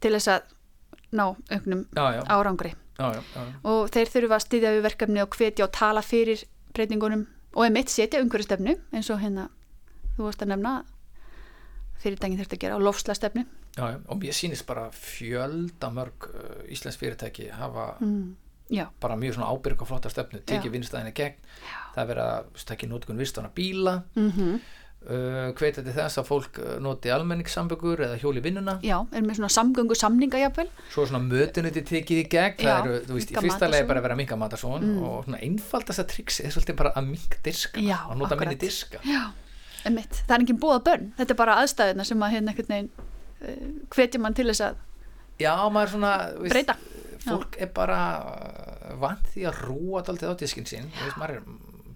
til 0.00 0.12
þess 0.14 0.28
að 0.28 0.52
ná 1.14 1.24
auknum 1.26 1.82
já, 1.96 2.04
já, 2.14 2.20
árangri. 2.28 2.74
Já, 2.98 3.06
já, 3.16 3.22
já. 3.34 3.42
og 3.64 3.90
þeir 3.90 4.12
þurfa 4.12 4.36
að 4.38 4.44
styðja 4.44 4.72
við 4.76 4.84
verkefni 4.86 5.22
og 5.24 5.36
hvetja 5.38 5.66
og 5.66 5.72
tala 5.74 6.02
fyrir 6.02 6.44
breytingunum. 6.76 7.26
Og 7.54 7.66
einmitt 7.66 7.90
setja 7.90 8.20
umhverju 8.22 8.46
stefnu 8.46 8.76
eins 8.92 9.10
og 9.10 9.20
hérna 9.22 9.48
þú 10.16 10.28
varst 10.28 10.44
að 10.44 10.54
nefna 10.54 10.74
fyrirtækin 12.02 12.40
þurft 12.40 12.56
að 12.56 12.62
gera 12.64 12.78
og 12.78 12.86
lofsla 12.86 13.16
stefnu 13.16 13.44
Já, 13.74 13.84
já, 13.90 13.98
og 14.06 14.18
mér 14.22 14.36
sýnist 14.36 14.66
bara 14.68 14.86
fjölda 14.94 15.90
mörg 15.90 16.28
uh, 16.30 16.62
íslensk 16.70 17.02
fyrirtæki 17.02 17.48
hafa 17.54 17.96
mm. 18.00 18.36
já, 18.70 18.86
bara 19.02 19.18
mjög 19.18 19.38
svona 19.38 19.50
ábyrg 19.50 19.82
og 19.82 19.90
flotta 19.90 20.12
stefnu, 20.12 20.38
Já. 20.44 20.46
tekið 20.52 20.76
vinnstæðinni 20.76 21.14
gegn. 21.16 21.50
Það 21.96 22.02
er 22.04 22.10
verið 22.12 22.30
að 22.30 22.62
stakki 22.62 22.90
nótkun 22.90 23.18
vistana 23.18 23.50
bíla. 23.54 23.96
Mm 24.14 24.60
uh, 25.08 25.50
hvetja 25.56 25.84
til 25.84 25.94
þess 25.94 26.20
að 26.20 26.28
fólk 26.28 26.58
uh, 26.62 26.74
noti 26.82 27.12
almenningssambökur 27.14 28.02
eða 28.06 28.18
hjóli 28.20 28.42
vinnuna? 28.44 28.76
Já 28.84 28.96
er 29.12 29.24
með 29.24 29.40
svona 29.40 29.52
samgöngu 29.52 29.98
samninga 29.98 30.40
jafnvel. 30.44 30.68
Svo 30.92 31.06
svona 31.08 31.22
mötunuti 31.24 31.84
tekið 31.86 32.22
í 32.22 32.26
gegn. 32.32 32.64
Já, 32.64 32.70
það 32.70 32.90
eru, 32.90 32.98
þú 33.08 33.18
veist, 33.18 33.32
í 33.34 33.44
fyrsta 33.46 33.70
legi 33.70 33.88
bara 33.90 34.02
að 34.02 34.08
vera 34.08 34.18
að 34.18 34.22
minka 34.22 34.40
matarsón 34.40 34.90
og 34.96 35.16
svona 35.26 35.40
einfaldasta 35.44 36.06
tricks 36.10 36.40
er 36.44 36.54
svolítið 36.54 36.78
bara 36.80 36.94
að 36.98 37.10
minka 37.12 37.40
diska 37.44 37.84
Já, 37.84 37.98
að 38.08 38.22
nota 38.22 38.38
minni 38.40 38.56
akkurat. 38.56 38.68
diska. 38.68 39.02
Já, 39.04 39.22
einmitt, 39.88 40.22
það 40.26 40.34
er 40.36 40.44
enginn 40.44 40.60
búið 40.62 40.76
að 40.78 40.84
bönn 40.88 41.06
þetta 41.18 41.34
er 41.34 41.40
bara 41.42 41.58
aðstæðina 41.62 42.06
sem 42.08 42.24
að 42.26 42.34
hérna 42.36 42.54
einhvern 42.54 42.72
veginn 42.74 42.90
uh, 42.94 43.68
hvetja 43.94 44.20
mann 44.24 44.36
til 44.38 44.48
þess 44.50 44.64
að 44.70 44.80
já, 45.42 45.52
maður 45.74 45.94
svona 45.96 46.12
veist, 46.40 46.54
breyta. 46.54 46.76
fólk 47.26 47.58
er 47.64 47.70
bara 47.76 48.00
uh, 48.24 48.96
vant 49.02 49.30
því 49.34 49.46
að 49.50 49.62
rúa 49.68 50.02
daldið 50.06 50.34
á 50.34 50.40
diskin 50.44 50.68
sín 50.70 50.90
veist, 51.00 51.16
maður 51.20 51.38
er 51.40 51.46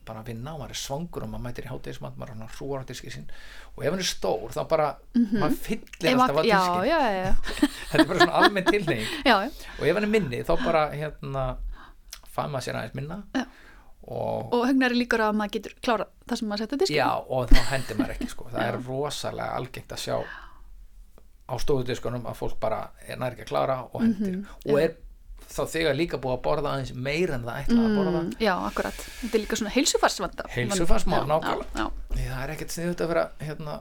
bara 0.09 0.23
að 0.23 0.31
vinna 0.31 0.55
og 0.57 0.63
maður 0.63 0.73
er 0.73 0.81
svangur 0.81 1.25
og 1.27 1.29
maður 1.35 1.45
mætir 1.45 1.67
í 1.67 1.69
hátegismat 1.69 2.15
maður 2.17 2.31
er 2.47 2.55
rúa 2.61 2.81
á 2.81 2.89
diskin 2.89 3.13
sín 3.13 3.27
og 3.77 3.83
ef 3.85 3.91
hann 3.93 4.01
er 4.01 4.09
stór 4.09 4.55
þá 4.57 4.61
bara 4.71 4.87
maður 5.15 5.57
fyllir 5.67 6.09
Ef 6.09 6.23
alltaf 6.25 6.39
á 6.39 6.41
að- 6.41 6.49
já, 6.49 6.59
diskin 6.59 6.89
já, 6.89 6.99
já, 6.99 7.11
já, 7.19 7.33
þetta 7.91 8.03
er 8.05 8.09
bara 8.13 8.21
svona 8.25 8.39
almenn 8.41 8.71
tilneing 8.73 9.05
já, 9.29 9.35
já. 9.45 9.51
og 9.77 9.85
ef 9.85 9.99
hann 9.99 10.07
er 10.09 10.13
minni 10.15 10.41
þá 10.49 10.53
bara 10.65 10.85
hérna 10.97 11.45
fann 12.39 12.53
maður 12.55 12.69
sér 12.69 12.79
aðeins 12.79 12.95
minna. 12.97 13.17
Já. 13.37 13.45
Og, 14.09 14.53
og 14.57 14.63
hugnar 14.69 14.95
er 14.95 14.97
líkur 15.03 15.21
að 15.21 15.35
maður 15.37 15.55
getur 15.59 15.75
klárað 15.85 16.13
það 16.29 16.39
sem 16.41 16.49
maður 16.49 16.63
setja 16.65 16.79
diskinn 16.83 16.97
já, 17.01 17.09
og 17.29 17.51
þá 17.53 17.59
hendir 17.73 17.99
maður 17.99 18.15
ekki 18.17 18.29
sko. 18.33 18.47
það 18.55 18.63
er 18.69 18.79
rosalega 18.87 19.57
algengt 19.59 19.93
að 19.97 20.03
sjá 20.05 20.17
á 21.49 21.55
stóðudiskunum 21.65 22.25
að 22.29 22.39
fólk 22.41 22.57
bara 22.61 22.81
er 23.09 23.21
nær 23.21 23.33
ekki 23.37 23.45
að 23.47 23.53
klára 23.53 23.77
og 23.93 24.03
hendir 24.05 24.41
og 24.69 24.81
er 24.83 24.97
þá 25.49 25.61
þegar 25.73 25.95
líka 25.97 26.19
búið 26.21 26.35
að 26.37 26.43
borða 26.45 26.73
aðeins 26.75 26.91
meir 26.93 27.31
en 27.37 27.45
það 27.47 27.61
ætla 27.63 27.85
að 27.87 27.95
borða 27.97 28.19
mm, 28.23 28.33
já, 28.45 28.53
akkurat, 28.69 28.99
þetta 29.23 29.39
er 29.39 29.43
líka 29.45 29.57
svona 29.61 29.73
heilsufarsvanda 29.77 30.49
Heilsufarsmál, 30.53 31.21
Já, 31.23 31.29
nákvæmlega. 31.31 31.69
já, 31.73 31.87
já. 32.19 32.27
Það 32.35 32.43
er 32.45 32.53
ekkert 32.57 32.75
sniðut 32.75 33.05
að 33.05 33.13
vera 33.15 33.23
hérna, 33.41 33.77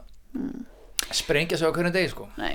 sprengja 1.12 1.58
sig 1.60 1.68
á 1.68 1.72
hverjum 1.72 1.92
degi 1.94 2.12
sko. 2.12 2.28
Nei. 2.40 2.54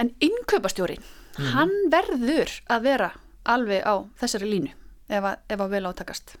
En 0.00 0.10
innkaupastjórin, 0.24 1.02
Mhm. 1.36 1.50
hann 1.52 1.74
verður 1.92 2.54
að 2.72 2.82
vera 2.88 3.10
alveg 3.44 3.84
á 3.84 3.94
þessari 4.20 4.48
línu 4.48 4.72
ef 5.08 5.24
að, 5.24 5.36
ef 5.48 5.60
að 5.60 5.68
vel 5.76 5.84
átakast. 5.92 6.36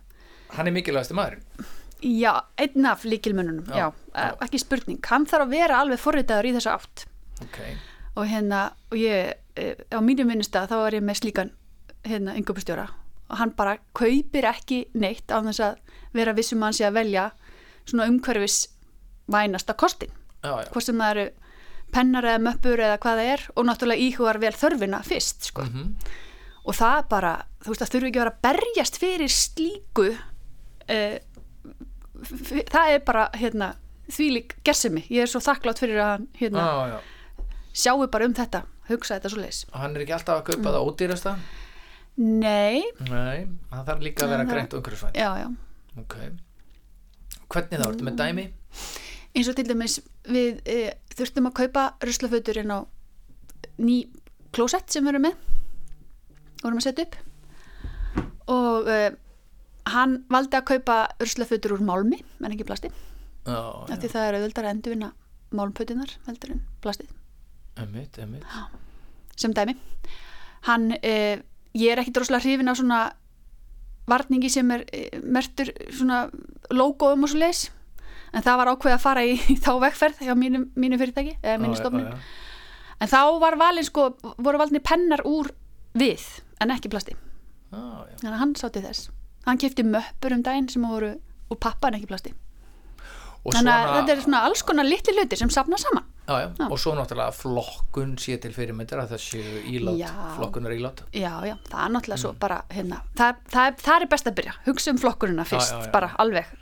Hann 0.56 0.68
er 0.68 0.76
mikilvægasti 0.76 1.16
maðurinn 1.16 1.70
Já, 2.02 2.32
einn 2.58 2.86
af 2.86 3.04
líkilmönnunum, 3.06 3.64
já, 3.70 3.76
Já, 3.78 3.92
já, 4.14 4.32
ekki 4.42 4.58
spurning. 4.58 4.98
Hann 5.06 5.22
þarf 5.30 5.44
að 5.46 5.52
vera 5.54 5.76
alveg 5.78 6.00
forritaður 6.02 6.48
í 6.48 6.54
þessa 6.56 6.72
átt. 6.74 7.04
okay. 7.44 7.76
Og 8.18 8.26
hérna, 8.26 8.72
og 8.90 8.98
ég, 8.98 9.34
eh, 9.54 9.76
á 9.94 10.02
mínum 10.02 10.26
vinnustað, 10.26 10.66
þá 10.72 10.86
er 10.86 10.96
ég 10.98 11.04
með 11.06 11.20
slíkan 11.20 11.52
hérna, 12.02 12.34
innkaupastjóra. 12.34 12.88
Og 13.30 13.38
hann 13.38 13.54
bara 13.54 13.76
kaupir 13.94 14.48
ekki 14.50 14.88
neitt 14.94 15.30
á 15.30 15.38
þess 15.46 15.62
að 15.62 15.78
vera 16.12 16.34
vissum 16.34 16.62
hann 16.62 16.74
sé 16.74 16.88
að 16.88 16.98
velja 16.98 17.30
svona 17.86 18.08
umhverfis 18.10 18.66
vænasta 19.30 19.74
kostin. 19.78 20.10
hvort 20.42 20.82
sem 20.82 20.98
það 20.98 21.10
eru 21.10 21.30
pennar 21.92 22.24
eða 22.24 22.42
möppur 22.42 22.82
eða 22.82 22.98
hvað 22.98 23.18
það 23.20 23.32
er 23.32 23.40
og 23.54 23.64
náttúrulega 23.64 24.02
íhugar 24.02 24.40
vel 24.40 24.52
þörfina 24.52 25.04
fyrst 25.06 25.44
sko. 25.52 25.62
Mm 25.62 25.94
og 26.62 26.76
það 26.78 27.08
bara, 27.10 27.32
þú 27.62 27.72
veist, 27.72 27.82
það 27.82 27.92
þurfi 27.94 28.08
ekki 28.08 28.20
að 28.20 28.24
vera 28.24 28.32
að 28.32 28.42
berjast 28.46 28.98
fyrir 29.02 29.32
slíku 29.34 30.04
uh, 30.88 31.16
það 32.72 32.94
er 32.94 33.02
bara 33.06 33.26
hérna, 33.38 33.72
þvílík 34.12 34.56
gersemi, 34.66 35.04
ég 35.12 35.24
er 35.24 35.30
svo 35.30 35.42
þakklátt 35.42 35.82
fyrir 35.82 36.02
að 36.02 36.12
hann 36.14 36.28
hérna, 36.38 36.68
já. 36.92 36.98
sjáu 37.84 38.06
bara 38.12 38.28
um 38.28 38.36
þetta, 38.36 38.64
hugsa 38.90 39.18
þetta 39.18 39.32
svo 39.32 39.42
leis 39.42 39.64
hann 39.74 39.96
er 39.96 40.04
ekki 40.04 40.16
alltaf 40.18 40.40
að 40.40 40.48
kaupa 40.50 40.74
það 40.74 40.88
ódýrasta? 40.88 41.36
Nei, 42.22 42.82
nei, 43.08 43.46
hann 43.72 43.86
þarf 43.86 44.02
líka 44.04 44.26
að 44.26 44.34
vera 44.34 44.44
það- 44.44 44.54
grænt 44.56 44.74
umhverfisvænt 44.78 45.16
já, 45.16 45.30
já. 45.40 45.48
Okay. 46.02 46.32
hvernig 47.48 47.80
þá, 47.80 47.86
ertu 47.88 48.08
með 48.08 48.18
dæmi? 48.20 48.50
Eins 49.32 49.48
og 49.48 49.56
til 49.56 49.64
dæmis 49.68 50.00
við 50.28 50.60
e, 50.68 50.92
þurftum 51.16 51.48
að 51.48 51.56
kaupa 51.62 51.84
ruslafötur 52.04 52.60
inn 52.60 52.72
á 52.72 52.84
ný 53.80 54.02
klósett 54.52 54.92
sem 54.92 55.04
við 55.04 55.14
erum 55.14 55.24
með 55.28 55.38
vorum 56.62 56.78
að 56.78 56.86
setja 56.86 57.06
upp. 57.06 57.16
Og 58.52 58.90
e, 58.92 58.98
hann 59.90 60.20
valdi 60.30 60.58
að 60.58 60.68
kaupa 60.74 60.98
ruslafötur 61.20 61.76
úr 61.76 61.82
málmi 61.84 62.20
en 62.42 62.52
ekki 62.52 62.66
plasti. 62.66 62.92
Því 63.42 64.08
það 64.08 64.26
er 64.26 64.38
auðvöldar 64.38 64.68
að 64.68 64.74
endurvinna 64.76 65.10
málmpötunar 65.56 66.12
heldur 66.28 66.54
en 66.54 66.62
plastið. 66.84 67.10
Einmitt, 67.80 68.18
einmitt. 68.20 68.44
sem 69.36 69.52
dæmi. 69.52 69.74
Hann, 70.68 70.92
e, 71.02 71.42
ég 71.74 71.92
er 71.92 72.02
ekki 72.02 72.12
droslega 72.14 72.44
hrifin 72.44 72.70
á 72.70 72.74
svona 72.76 73.00
varningi 74.06 74.50
sem 74.52 74.70
er 74.70 74.84
e, 74.92 75.08
mertur 75.22 75.72
svona 75.90 76.26
logoum 76.70 77.24
og 77.24 77.32
svo 77.32 77.40
leis 77.40 77.64
en 78.32 78.44
það 78.44 78.60
var 78.60 78.70
ákveð 78.72 78.94
að 78.94 79.02
fara 79.02 79.24
í, 79.24 79.34
í 79.50 79.56
þá 79.64 79.72
vegferð 79.86 80.22
hjá 80.26 80.34
mínu, 80.38 80.66
mínu 80.76 81.00
fyrirtæki 81.00 81.38
eða 81.40 81.58
mínu 81.64 81.80
já. 81.80 82.14
en 83.00 83.10
þá 83.10 83.22
var 83.42 83.58
valin 83.58 83.88
sko, 83.88 84.12
voru 84.38 84.60
valin 84.60 84.84
pennar 84.84 85.24
úr 85.26 85.50
við 85.98 86.22
en 86.60 86.70
ekki 86.70 86.92
plasti. 86.92 87.16
Þannig 87.72 88.30
að 88.30 88.40
hann 88.44 88.54
sátti 88.60 88.84
þess 88.84 89.10
hann 89.46 89.58
kefti 89.58 89.82
möppur 89.84 90.32
um 90.36 90.42
daginn 90.46 90.68
sem 90.70 90.82
voru 90.86 91.14
úr 91.50 91.58
pappa 91.60 91.88
en 91.88 91.98
ekki 92.00 92.06
plasti 92.10 92.34
Og 93.42 93.50
þannig 93.56 93.74
að 93.74 93.92
þetta 93.96 94.12
er 94.14 94.20
svona 94.22 94.40
alls 94.46 94.60
konar 94.62 94.86
litli 94.86 95.12
hlutir 95.16 95.38
sem 95.40 95.50
safna 95.50 95.78
saman 95.82 96.04
já, 96.28 96.36
já. 96.46 96.66
og 96.70 96.78
svo 96.78 96.92
náttúrulega 96.94 97.34
flokkun 97.34 98.12
sé 98.22 98.36
til 98.38 98.52
fyrirmyndir 98.54 99.00
að 99.02 99.16
það 99.16 99.22
séu 99.24 99.62
ílát 99.66 99.96
Já. 99.98 100.10
flokkunar 100.36 100.74
ílát 100.76 101.02
já, 101.10 101.32
já, 101.50 101.56
það 101.66 101.80
er 101.88 101.90
náttúrulega 101.96 102.20
svo 102.22 102.30
bara 102.38 102.60
hérna, 102.70 103.00
það, 103.18 103.40
það, 103.50 103.66
er- 103.72 103.80
það 103.82 103.96
er 104.04 104.06
best 104.14 104.30
að 104.30 104.36
byrja 104.38 104.54
hugsa 104.68 104.94
um 104.94 105.00
flokkurina 105.02 105.44
fyrst, 105.50 105.72
já, 105.74 105.80
já. 105.82 105.90
bara 105.96 106.12
alveg 106.22 106.52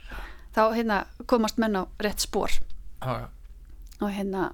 þá 0.57 0.61
hérna 0.79 0.97
komast 1.29 1.61
menn 1.61 1.77
á 1.77 1.83
rétt 2.01 2.25
spór 2.25 2.49
já, 2.57 3.13
já. 3.13 3.27
og 4.01 4.09
hérna 4.17 4.47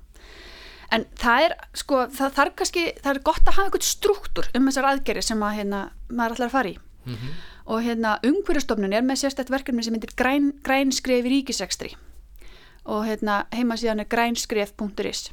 en 0.92 1.08
það 1.24 1.46
er 1.48 1.56
sko, 1.80 2.04
það 2.12 2.36
þarf 2.42 2.58
kannski 2.60 2.84
það 3.00 3.14
er 3.16 3.24
gott 3.32 3.48
að 3.48 3.56
hafa 3.56 3.70
eitthvað 3.72 3.88
struktúr 3.88 4.52
um 4.56 4.68
þessar 4.68 4.92
aðgerri 4.92 5.24
sem 5.24 5.40
að 5.48 5.62
hérna, 5.62 5.86
maður 6.12 6.36
ætlar 6.36 6.52
að 6.52 6.58
fara 6.60 6.76
í 6.76 6.78
Mhm. 7.08 7.32
Og 7.68 7.84
hérna 7.84 8.18
umhverjastofnun 8.26 8.96
er 8.96 9.06
með 9.06 9.24
sérstætt 9.24 9.52
verkefni 9.52 9.84
sem 9.84 9.96
myndir 9.96 10.14
græn, 10.18 10.54
grænskref 10.64 11.28
í 11.28 11.34
ríkisrekstri. 11.38 11.96
Og 12.88 13.04
hérna 13.08 13.44
heimasíðan 13.56 14.04
er 14.04 14.12
grænskref.is 14.12 15.28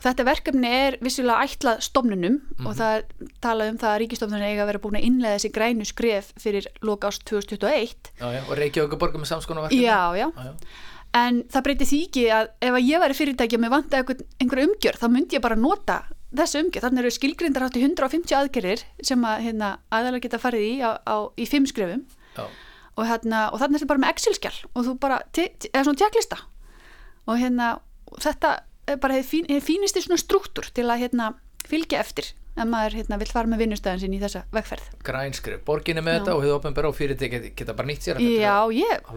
og 0.00 0.06
þetta 0.06 0.24
verkefni 0.24 0.68
er 0.72 0.94
vissilega 1.04 1.44
ætlað 1.44 1.82
stofnunum 1.84 2.38
og 2.64 2.76
það 2.78 2.94
er 2.94 3.32
talað 3.44 3.72
um 3.74 3.80
það 3.82 3.90
að 3.90 3.98
ríkistofnun 4.00 4.44
eiga 4.46 4.62
að 4.64 4.70
vera 4.70 4.80
búin 4.80 4.96
að 4.96 5.08
innlega 5.10 5.36
þessi 5.36 5.50
grænu 5.52 5.88
skref 5.88 6.30
fyrir 6.40 6.68
loka 6.88 7.10
ást 7.10 7.26
2021 7.28 8.08
já, 8.16 8.30
já, 8.32 8.40
og 8.46 8.54
Reykjavík 8.56 8.96
borgum 8.96 9.20
með 9.20 9.32
samskona 9.34 9.66
verkefni. 9.66 9.84
Já, 9.84 10.00
já, 10.16 10.30
já, 10.32 10.54
en 11.20 11.42
það 11.52 11.66
breyti 11.66 11.90
því 11.90 12.00
ekki 12.06 12.24
að 12.32 12.48
ef 12.64 12.78
að 12.78 12.88
ég 12.88 13.04
væri 13.04 13.18
fyrirtæki 13.20 13.58
og 13.58 13.64
mér 13.66 13.74
vantaði 13.74 14.00
einhver, 14.00 14.24
einhver 14.40 14.64
umgjörð 14.64 15.04
þá 15.04 15.08
myndi 15.12 15.36
ég 15.36 15.44
bara 15.44 15.60
nota 15.60 15.98
þessu 16.36 16.62
umgjörð. 16.64 16.86
Þannig 16.86 17.02
eru 17.02 17.12
skilgrindar 17.16 17.66
hátt 17.66 17.78
í 17.78 17.84
150 17.84 18.36
aðgerðir 18.38 18.84
sem 19.02 19.26
að 19.26 19.44
hérna, 19.48 19.70
aðalega 19.90 20.26
geta 20.26 20.42
farið 20.42 20.66
í 20.66 20.74
á, 20.84 20.90
á, 21.02 21.16
í 21.34 21.46
fimm 21.50 21.66
skrefum. 21.68 22.06
Já. 22.36 22.46
og, 22.94 23.04
hérna, 23.08 23.46
og 23.50 23.58
þannig 23.58 23.80
er 23.80 23.82
þetta 23.82 23.90
bara 23.90 24.02
með 24.04 24.12
Excel-skjál 24.14 24.58
og 24.70 24.84
þú 24.86 24.92
bara, 25.02 25.16
eða 25.34 25.82
svona 25.82 25.98
tjekklista 25.98 26.36
og 27.26 27.40
hérna 27.40 27.70
þetta 28.22 28.52
er 28.90 29.00
bara 29.02 29.16
hefði 29.18 29.28
fín, 29.30 29.48
hef 29.50 29.66
fínisti 29.66 30.02
svona 30.04 30.20
struktúr 30.20 30.68
til 30.74 30.86
að 30.86 31.02
hérna, 31.04 31.32
fylgja 31.66 32.00
eftir 32.02 32.30
ef 32.56 32.66
maður 32.68 32.96
hérna, 32.98 33.18
vill 33.20 33.30
fara 33.30 33.50
með 33.50 33.62
vinnustæðin 33.64 34.02
sín 34.02 34.16
í 34.16 34.20
þessa 34.22 34.42
vegferð. 34.54 34.88
Grænskrif, 35.06 35.62
borginni 35.66 36.02
með 36.04 36.18
þetta 36.18 36.34
og 36.34 36.42
hefur 36.44 36.58
opinbera 36.58 36.90
og 36.90 36.96
fyrirtæki 36.98 37.30
geta, 37.36 37.52
geta 37.60 37.76
bara 37.78 37.90
nýtt 37.90 38.08
sér 38.08 38.20
já, 38.24 38.56
ég, 38.74 39.12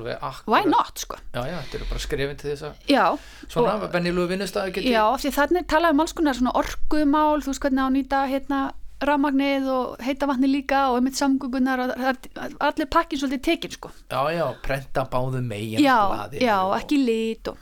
why 0.45 0.61
not 0.69 1.01
sko? 1.01 1.17
Já, 1.33 1.41
já, 1.49 1.57
þetta 1.65 1.79
eru 1.79 1.89
bara 1.89 2.05
skrifin 2.05 2.39
til 2.39 2.51
þess 2.53 2.67
að 2.69 2.93
já, 2.93 3.05
svona 3.47 3.89
venjulegu 3.93 4.31
vinnustæði 4.35 4.77
geti 4.77 4.93
Já, 4.93 5.03
því 5.17 5.33
þannig 5.39 5.63
er 5.63 5.67
talað 5.73 5.97
um 5.97 6.05
alls 6.05 6.15
konar 6.17 6.39
svona 6.39 6.55
orkumál, 6.61 7.43
þú 7.43 7.53
veist 7.53 7.65
hvernig 7.65 7.83
á 7.83 7.89
nýta 7.97 8.23
hérna 8.31 8.61
rafmagnið 9.03 9.67
og 9.73 10.03
heita 10.03 10.27
vatni 10.29 10.47
líka 10.47 10.85
og 10.91 10.99
einmitt 10.99 11.17
samgöngunar 11.19 11.81
allir 11.89 12.89
pakkin 12.91 13.19
svolítið 13.19 13.43
tekin 13.43 13.75
sko. 13.75 13.91
já, 14.11 14.21
já, 14.31 14.45
prenta 14.63 15.03
báðu 15.11 15.41
megin 15.43 15.83
Já, 15.83 16.29
já, 16.31 16.57
ekki 16.77 17.01
lit 17.03 17.47
og, 17.51 17.57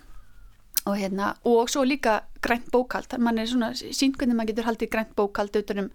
og 0.89 0.97
hérna, 0.97 1.35
og 1.45 1.69
svo 1.69 1.83
líka 1.85 2.21
grænt 2.41 2.69
bókald, 2.73 3.17
mann 3.21 3.37
er 3.39 3.45
svona 3.49 3.71
sínt 3.77 4.17
hvernig 4.17 4.35
maður 4.35 4.53
getur 4.55 4.69
haldið 4.71 4.89
grænt 4.95 5.15
bókald 5.15 5.55
utan 5.59 5.79
um 5.85 5.89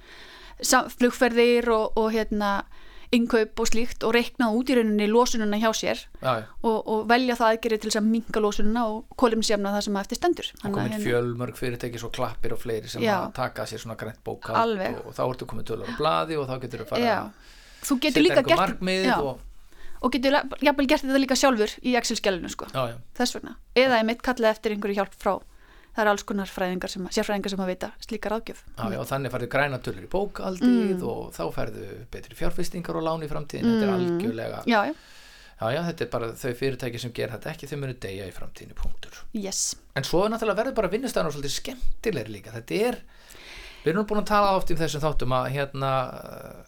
sam- 0.63 0.91
flugferðir 0.91 1.69
og, 1.75 1.97
og 1.99 2.13
hérna 2.15 2.63
innkaup 3.15 3.61
og 3.63 3.69
slíkt 3.71 4.03
og 4.03 4.15
reikna 4.17 4.49
út 4.51 4.67
í 4.71 4.75
rauninni 4.75 5.07
losununa 5.07 5.59
hjá 5.63 5.69
sér 5.79 6.01
og, 6.67 6.79
og 6.91 7.05
velja 7.09 7.37
það 7.39 7.53
aðgerið 7.55 7.81
til 7.85 7.91
þess 7.93 8.01
að 8.01 8.09
minka 8.11 8.41
losununa 8.43 8.83
og 8.91 9.05
kólumsjafna 9.23 9.71
það 9.77 9.85
sem 9.87 9.99
að 9.99 10.07
eftir 10.07 10.19
stendur. 10.19 10.49
Og 10.51 10.63
Þannig 10.63 10.73
að 10.73 10.79
komin 10.81 10.95
hérna- 10.97 11.07
fjölmörg 11.07 11.61
fyrirtæki 11.61 12.01
svo 12.03 12.11
klappir 12.11 12.53
og 12.57 12.59
fleiri 12.65 12.89
sem 12.91 13.03
Já. 13.07 13.15
að 13.29 13.33
taka 13.39 13.63
sér 13.71 13.79
svona 13.85 13.95
grænt 14.01 14.19
bókald 14.27 14.83
og, 14.89 15.07
og 15.07 15.15
þá 15.15 15.23
ertu 15.29 15.47
komið 15.53 15.69
tölur 15.71 15.87
á 15.87 15.95
blaði 16.01 16.39
og 16.41 16.49
þá 16.51 16.57
getur 16.67 16.83
þú 16.83 16.89
fara 16.91 17.07
Já, 17.07 17.19
þú 17.87 17.99
getur 18.09 18.27
setja 18.27 18.43
gert 18.43 18.59
markmið 18.65 19.07
og, 19.21 19.39
og 20.03 20.13
getur 20.13 20.37
jafnvel 20.63 20.87
gert 20.91 21.05
þetta 21.07 21.21
líka 21.23 21.37
sjálfur 21.39 21.73
í 21.83 21.97
Excel-skjælinu 22.01 22.51
sko, 22.53 22.69
já, 22.75 22.83
já, 22.93 22.97
þess 23.19 23.37
vegna. 23.39 23.57
Eða 23.75 24.01
einmitt 24.03 24.23
kallað 24.27 24.53
eftir 24.57 24.75
einhverju 24.77 24.99
hjálp 25.01 25.15
frá 25.17 25.35
það 25.97 26.03
er 26.05 26.11
alls 26.13 26.25
konar 26.29 26.51
fræðingar 26.53 26.93
sem, 26.93 27.07
sérfræðingar 27.09 27.53
sem 27.55 27.61
að 27.65 27.71
vita 27.73 27.89
slíkar 28.05 28.35
ágjöf 28.37 28.59
já, 28.77 28.85
já, 28.93 28.99
þannig 29.09 29.33
færðu 29.33 29.47
græna 29.55 29.79
tölur 29.81 30.05
í 30.05 30.11
bókaldið 30.13 30.75
Mm. 30.77 31.05
og 31.09 31.31
þá 31.33 31.45
færðu 31.57 31.87
betri 32.13 32.37
fjárfestingar 32.37 32.99
og 33.01 33.07
lán 33.07 33.25
í 33.25 33.29
framtíðin 33.31 33.65
þetta 33.71 33.87
er 33.87 33.93
algjörlega, 33.95 34.59
Já, 34.69 34.81
já, 34.91 34.93
já, 35.57 35.71
já, 35.73 35.81
þetta 35.89 36.05
er 36.05 36.11
bara 36.13 36.29
þau 36.37 36.53
fyrirtæki 36.61 37.01
sem 37.01 37.13
ger 37.17 37.33
þetta 37.33 37.49
ekki, 37.55 37.67
þau 37.71 37.79
munu 37.81 37.95
deyja 38.05 38.27
í 38.29 38.35
framtíðinu 38.37 38.77
punktur. 38.77 39.17
Yes. 39.33 39.63
En 39.97 40.05
svo 40.05 40.27
náttúrulega 40.29 40.61
verður 40.61 40.77
bara 40.83 40.91
vinnustæðan 40.93 41.31
og 41.31 41.37
svolítið 41.39 41.55
skemmtilegri 41.57 42.35
líka. 42.37 42.53
Þetta 42.53 42.81
er, 42.91 42.99
við 43.87 43.95
erum 43.95 44.05
búin 44.11 44.21
að 44.21 44.29
tala 44.35 44.53
oft 44.59 44.71
um 44.75 44.77
þessum 44.77 45.01
þáttum 45.07 45.33
að 45.33 45.49
hérna 45.57 45.93
uh, 46.13 46.61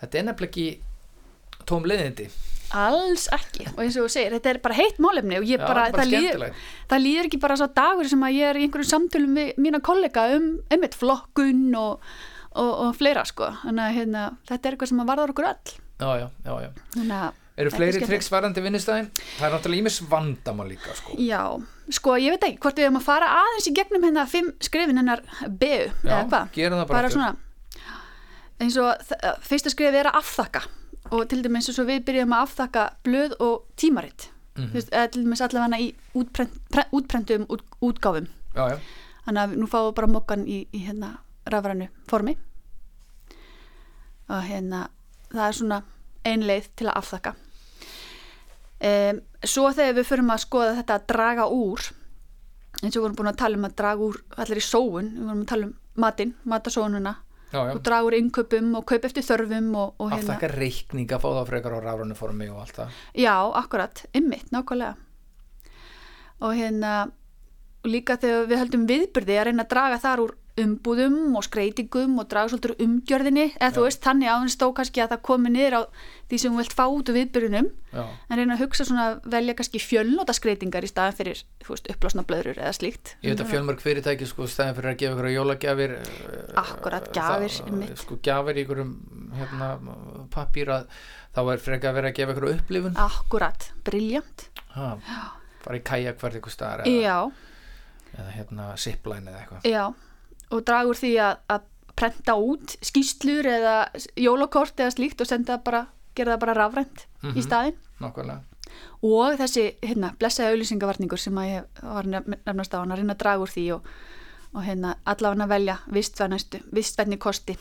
þetta 0.00 0.22
er 0.22 0.24
nefnilega 0.30 0.48
ekki 0.48 1.66
tóm 1.68 1.84
leiðindi 1.84 2.30
alls 2.76 3.26
ekki. 3.34 3.66
Og 3.74 3.82
eins 3.84 3.98
og 3.98 4.06
þú 4.06 4.12
segir, 4.14 4.36
þetta 4.36 4.52
er 4.52 4.60
bara 4.64 4.78
heitt 4.78 5.00
málefni 5.02 5.38
og 5.40 5.46
ég 5.48 5.60
Já, 5.60 5.66
bara, 5.66 5.86
er 5.88 5.96
bara 5.96 6.06
það, 6.06 6.14
líður, 6.14 6.64
það 6.92 7.04
líður 7.06 7.28
ekki 7.30 7.42
bara 7.42 7.58
svo 7.60 7.68
dagur 7.80 8.10
sem 8.12 8.24
að 8.26 8.36
ég 8.38 8.50
er 8.50 8.60
í 8.60 8.64
einhverjum 8.66 8.90
samtölum 8.92 9.36
við 9.40 9.60
mína 9.66 9.82
kollega 9.84 10.26
um 10.36 10.48
einmitt 10.70 10.96
flokkun 10.98 11.68
og, 11.80 12.08
og, 12.54 12.72
og 12.86 12.96
fleira 12.98 13.26
sko. 13.28 13.50
Þannig 13.64 13.86
að 13.86 14.00
hérna, 14.00 14.24
þetta 14.50 14.70
er 14.70 14.76
eitthvað 14.76 14.92
sem 14.92 15.04
að 15.04 15.12
varðar 15.12 15.34
okkur 15.34 15.50
öll. 15.50 15.76
Já, 16.00 16.10
já, 16.22 16.26
já, 16.46 16.54
já. 16.64 16.72
Þannig 16.96 17.20
að 17.20 17.38
Eru 17.60 17.68
er 17.68 17.76
fleiri 17.76 18.00
triks 18.06 18.30
varandi 18.32 18.62
vinnustæðin? 18.64 19.10
Það 19.36 19.44
er 19.44 19.52
náttúrulega 19.52 19.82
ímis 19.82 19.98
vandamál 20.08 20.68
líka 20.70 20.94
sko. 20.96 21.16
Já, 21.20 21.42
sko 21.92 22.14
ég 22.16 22.32
veit 22.32 22.46
ekki 22.46 22.60
hvort 22.62 22.78
við 22.80 22.86
erum 22.86 22.96
að 23.00 23.04
fara 23.04 23.28
aðeins 23.36 23.68
í 23.68 23.72
gegnum 23.76 24.06
hérna 24.06 24.24
fimm 24.30 24.48
skrifin 24.64 24.96
hennar 24.96 25.20
BU 25.44 25.90
eða 26.06 26.22
hvað, 26.30 26.46
gerum 26.54 26.80
það 26.80 26.86
bara, 26.88 26.94
bara 26.94 27.10
svona. 27.12 27.34
Eins 28.60 28.78
og 28.80 29.12
fyrsta 29.44 29.72
skrif 29.74 29.92
er 29.92 30.08
að 30.08 30.20
afþakka 30.22 30.64
og 31.10 31.28
til 31.28 31.42
dæmis 31.44 31.68
eins 31.68 31.80
og 31.82 31.88
við 31.88 32.04
byrjum 32.06 32.34
að 32.34 32.44
afþakka 32.46 32.84
blöð 33.06 33.34
og 33.40 33.64
tímaritt 33.76 34.30
mm 34.56 34.64
-hmm. 34.64 34.88
eða 34.92 35.06
til 35.06 35.24
dæmis 35.24 35.40
allavega 35.40 35.78
í 35.78 35.94
útprent, 36.14 36.52
pre, 36.70 36.84
útprentum 36.92 37.46
út, 37.48 37.62
útgáfum. 37.80 38.26
Já, 38.54 38.68
já, 38.70 38.78
þannig 39.24 39.42
að 39.42 39.56
nú 39.56 39.66
fáum 39.66 39.88
við 39.88 39.94
bara 39.94 40.06
mokkan 40.06 40.46
í, 40.46 40.66
í 40.72 40.78
hérna 40.86 41.18
rafrænu 41.46 41.88
formi. 42.08 42.36
Og 44.28 44.42
hérna 44.42 44.88
það 45.32 45.48
er 45.48 45.52
svona 45.52 45.82
ein 46.24 46.42
leið 46.42 46.68
til 46.76 46.86
að 46.86 46.96
afþakka. 46.96 47.34
Um, 48.80 49.20
svo 49.44 49.72
þegar 49.72 49.94
við 49.94 50.06
förum 50.06 50.30
að 50.30 50.38
skoða 50.38 50.76
þetta 50.76 50.94
að 50.94 51.06
draga 51.06 51.46
úr 51.46 51.80
eins 52.82 52.96
og 52.96 53.00
við 53.00 53.02
vorum 53.02 53.16
búin 53.16 53.28
að 53.28 53.36
tala 53.36 53.56
um 53.56 53.64
að 53.64 53.76
draga 53.76 54.00
úr 54.00 54.22
allir 54.36 54.56
í 54.56 54.64
sóun, 54.64 55.10
við 55.16 55.26
vorum 55.26 55.42
að 55.42 55.46
tala 55.46 55.66
um 55.66 55.74
matinn, 56.00 56.34
matasóununa 56.44 57.16
já, 57.52 57.58
já. 57.58 57.74
og 57.74 57.82
draga 57.86 58.08
úr 58.08 58.16
innkaupum 58.18 58.74
og 58.78 58.86
kaup 58.88 59.06
eftir 59.08 59.26
þörfum 59.26 59.70
og, 59.74 59.94
og 59.98 60.10
hérna, 60.14 60.22
Afþakka 60.24 60.50
reikninga, 60.54 61.20
fá 61.22 61.28
þá 61.28 61.42
frekar 61.48 61.76
á 61.76 61.80
rafránu 61.84 62.18
formi 62.18 62.50
og 62.50 62.60
allt 62.64 62.80
það. 62.80 62.98
Já, 63.18 63.34
akkurat, 63.62 64.04
ymmit, 64.16 64.50
nákvæmlega. 64.54 64.94
Og 66.40 66.54
hérna 66.56 66.92
líka 67.88 68.16
þegar 68.20 68.48
við 68.48 68.62
höldum 68.62 68.86
viðbyrði 68.88 69.38
að 69.40 69.46
reyna 69.48 69.64
að 69.64 69.72
draga 69.74 70.00
þar 70.02 70.24
úr 70.24 70.36
umbúðum 70.58 71.36
og 71.38 71.44
skreitingum 71.46 72.16
og 72.20 72.26
draga 72.30 72.50
svolítið 72.50 72.82
umgjörðinni 72.84 73.44
eða 73.52 73.70
þú 73.76 73.84
veist 73.86 74.02
þannig 74.04 74.30
að 74.30 74.40
hann 74.40 74.52
stó 74.52 74.66
kannski 74.74 75.02
að 75.04 75.12
það 75.14 75.22
komi 75.28 75.52
niður 75.54 75.76
á 75.78 75.82
því 76.30 76.40
sem 76.42 76.52
þú 76.52 76.60
vilt 76.60 76.74
fá 76.78 76.82
út 76.90 77.10
úr 77.10 77.16
viðbyrðunum 77.18 77.68
Já, 77.90 78.02
en 78.02 78.40
reyna 78.40 78.56
að 78.56 78.62
hugsa 78.64 78.86
svona 78.88 79.06
velja 79.34 79.54
kannski 79.58 79.82
fjölnóta 79.82 80.34
skreitingar 80.36 80.86
í 80.86 80.90
staðan 80.90 81.16
fyrir 81.18 81.42
þú 81.62 81.74
veist 81.74 81.90
upplásna 81.94 82.24
blöðrur 82.26 82.60
eða 82.60 82.74
slíkt. 82.76 83.14
Ég 83.22 83.34
veit 83.34 83.44
að 83.44 83.50
fjölmörg 83.54 83.82
fyrirtæki 83.82 84.28
sko 84.30 84.46
stæðin 84.50 84.76
fyrir 84.78 84.92
að 84.92 85.00
gefa 85.02 85.16
ykkur 85.16 85.30
jólagjafir 85.34 85.96
eh, 85.96 86.60
Akkúrat, 86.60 87.10
gjafir, 87.16 87.56
það-. 87.58 87.96
Sko 88.02 88.18
gjafir 88.22 88.60
í 88.60 88.64
ykkurum 88.66 88.92
hérna, 89.38 89.72
pappír 90.34 90.74
að 90.76 91.00
þá 91.34 91.42
er 91.46 91.64
frekar 91.66 91.90
að 91.90 91.98
vera 91.98 92.12
að 92.12 92.20
gefa 92.20 92.36
ykkur 92.36 92.48
upplifun. 92.52 93.00
Akkurat, 93.08 93.70
briljant 93.86 94.46
ha, 94.76 94.92
fara 95.64 95.80
í 95.80 95.82
kajak 95.86 96.20
hverð 96.20 96.40
ykkur 96.40 96.54
staðar 96.54 96.86
eða, 96.86 97.02
já, 97.02 97.18
eða 98.14 98.30
hérna 98.36 98.70
og 100.50 100.64
draga 100.66 100.88
úr 100.90 100.98
því 100.98 101.10
að, 101.24 101.36
að 101.54 101.66
prenta 102.00 102.34
út 102.40 102.76
skýslur 102.86 103.46
eða 103.50 103.74
jólakort 104.16 104.78
eða 104.80 104.94
slíkt 104.94 105.20
og 105.20 105.28
senda 105.28 105.56
það 105.58 105.64
bara 105.64 105.82
gera 106.16 106.34
það 106.36 106.40
bara 106.46 106.54
rafrænt 106.58 107.06
Mhm. 107.22 107.36
í 107.36 107.42
staðinn 107.44 107.76
Nákvæmlega 108.00 108.40
og 109.02 109.34
þessi 109.40 109.64
hérna, 109.82 110.12
blessaði 110.18 110.52
auðlýsingavarningur 110.54 111.18
sem 111.20 111.34
að 111.42 111.48
ég 111.50 111.82
var 111.82 112.06
nefnast 112.06 112.74
á 112.74 112.78
hann 112.80 112.92
að 112.94 113.00
reyna 113.02 113.14
að 113.14 113.18
draga 113.24 113.42
úr 113.44 113.50
því 113.52 113.64
og, 113.74 113.86
og 114.54 114.62
hérna, 114.64 114.94
allavega 115.04 115.46
velja 115.50 115.78
vistvæni 115.90 117.18
kosti 117.18 117.56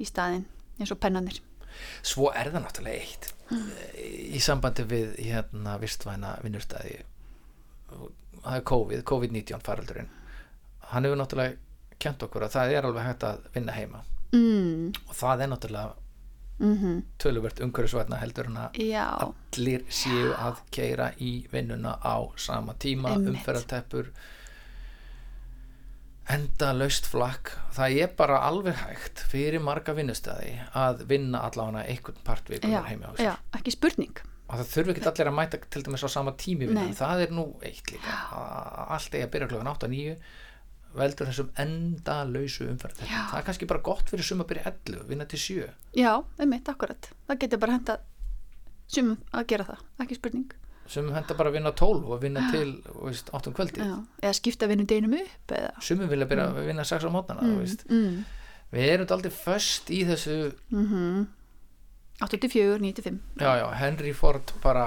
í 0.00 0.04
staðinn 0.08 0.44
eins 0.80 0.90
og 0.92 0.98
pennanir 1.00 1.40
Svo 2.02 2.30
er 2.34 2.50
það 2.52 2.66
náttúrulega 2.66 3.00
eitt 3.00 3.30
Mm. 3.50 3.66
í 4.34 4.38
sambandi 4.40 4.84
við 4.88 5.16
hérna 5.20 5.74
vistvæna 5.78 6.30
vinnustæði 6.42 7.02
það 7.90 8.54
er 8.56 8.62
COVID, 8.64 9.02
COVID-19 9.04 9.60
faraldurinn 9.66 10.08
hann 10.92 11.04
hefur 11.04 11.18
náttúrulega 11.20 11.56
kent 12.04 12.24
okkur 12.26 12.46
að 12.46 12.56
það 12.56 12.76
er 12.76 12.88
alveg 12.88 13.08
hægt 13.08 13.28
að 13.28 13.44
vinna 13.56 13.76
heima. 13.76 14.04
Mm, 14.34 14.88
og 15.08 15.14
það 15.14 15.44
er 15.44 15.52
náttúrulega 15.52 15.92
mm 16.58 17.02
töluvert 17.18 17.60
umhverfisvætna 17.64 18.20
heldur 18.20 18.46
en 18.46 18.58
að 18.62 18.78
já, 18.78 19.06
allir 19.24 19.82
séu 19.90 20.30
að 20.38 20.60
keira 20.70 21.10
í 21.18 21.46
vinnuna 21.50 21.96
á 21.98 22.16
sama 22.38 22.76
tíma 22.78 23.16
umferðarteppur 23.16 24.12
enda 26.30 26.72
laust 26.72 27.08
flakk. 27.10 27.50
Það 27.74 27.96
er 28.02 28.12
bara 28.16 28.38
alveg 28.48 28.78
hægt 28.80 29.24
fyrir 29.28 29.60
marga 29.60 29.94
vinnustæði 29.96 30.54
að 30.72 31.04
vinna 31.10 31.42
allavega 31.48 31.84
einhvern 31.90 32.22
part 32.24 32.48
já, 32.48 32.54
vikunar 32.54 32.86
heima 32.88 33.10
á 33.10 33.12
sér. 33.16 33.26
já, 33.28 33.34
ekki 33.58 33.74
spurning. 33.74 34.22
Og 34.44 34.60
það 34.60 34.70
þurfi 34.70 34.94
ekki 34.94 35.06
allir 35.10 35.30
að 35.30 35.36
mæta 35.38 35.60
til 35.72 35.82
dæmis 35.84 36.04
á 36.04 36.08
sama 36.12 36.32
tími 36.36 36.68
það 36.96 37.26
er 37.26 37.30
nú 37.34 37.46
eitt 37.64 37.92
líka. 37.92 38.16
Allt 38.88 39.14
eigi 39.14 39.24
að 39.24 39.32
byrja 39.34 39.50
klokkan 39.52 39.72
8-9 39.72 40.16
veldur 40.98 41.30
þessum 41.30 41.50
enda 41.60 42.16
lausu 42.28 42.66
umferð 42.70 43.04
það 43.04 43.38
er 43.38 43.46
kannski 43.46 43.68
bara 43.70 43.84
gott 43.84 44.10
fyrir 44.10 44.26
sum 44.26 44.42
að 44.44 44.50
byrja 44.52 44.72
11 44.72 45.06
vinna 45.10 45.26
til 45.30 45.40
7 45.42 45.64
já, 45.98 46.12
einmitt, 46.38 46.68
akkurat. 46.70 47.10
Það 47.28 47.40
getur 47.44 47.62
bara 47.62 47.78
henda 47.78 47.98
sumum 48.90 49.18
að 49.34 49.48
gera 49.52 49.66
það, 49.68 49.82
ekki 50.04 50.18
spurning. 50.18 50.56
Sumum 50.90 51.14
henda 51.16 51.36
bara 51.38 51.50
að 51.50 51.58
vinna 51.58 51.72
12 51.72 52.10
og 52.12 52.18
vinna 52.22 52.48
til 52.52 52.74
veist, 53.00 53.30
8 53.32 53.50
um 53.50 53.56
kvöldi 53.56 53.84
já, 53.84 53.94
eða 54.20 54.34
skipta 54.36 54.68
vinnum 54.68 54.88
deginum 54.88 55.14
upp 55.18 55.54
eða 55.56 55.70
sumum 55.84 56.10
vilja 56.10 56.28
byrja 56.30 56.48
að 56.50 56.58
vinna 56.68 56.84
6 56.90 57.08
á 57.08 57.10
mótana 57.14 57.46
mm. 57.46 57.78
mm, 57.88 58.18
við 58.74 58.90
erum 58.92 59.14
aldrei 59.16 59.32
föst 59.32 59.94
í 59.94 60.02
þessu 60.10 60.36
mm 60.74 61.24
84, 62.22 62.78
95 62.78 63.16
já, 63.40 63.56
já, 63.58 63.64
Henry 63.74 64.12
Ford 64.14 64.52
bara 64.62 64.84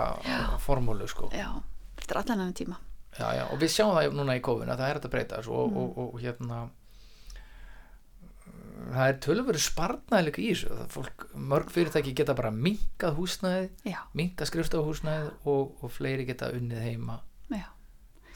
formúlu 0.64 1.10
sko. 1.12 1.28
Já, 1.36 1.50
þetta 2.00 2.14
er 2.14 2.20
allan 2.22 2.40
annan 2.46 2.54
tíma 2.56 2.78
já, 3.20 3.28
já, 3.38 3.44
og 3.52 3.60
við 3.62 3.72
sjáum 3.76 3.96
það 3.98 4.18
núna 4.18 4.36
í 4.38 4.44
kófin 4.46 4.70
að 4.74 4.82
það 4.84 4.90
er 4.94 5.00
að 5.02 5.10
breyta 5.16 5.40
þessu 5.42 5.54
Mm. 5.54 5.58
og, 5.58 5.78
og, 5.78 5.98
og, 5.98 6.14
og 6.14 6.22
hérna 6.22 6.60
það 8.94 9.08
er 9.12 9.18
tölvöru 9.26 9.62
sparnaðilega 9.62 10.42
í 10.44 10.50
þessu. 10.52 10.76
Fólk, 10.94 11.26
mörg 11.52 11.72
fyrirtæki 11.74 12.14
geta 12.18 12.36
bara 12.38 12.52
minkað 12.54 13.18
húsnæðið 13.18 13.90
já, 13.92 14.00
minkað 14.18 14.52
skrifstofahúsnæðið 14.52 15.32
og, 15.54 15.74
og 15.84 15.92
fleiri 15.98 16.28
geta 16.30 16.52
unnið 16.56 16.84
heima. 16.86 17.18
Já, 17.52 17.66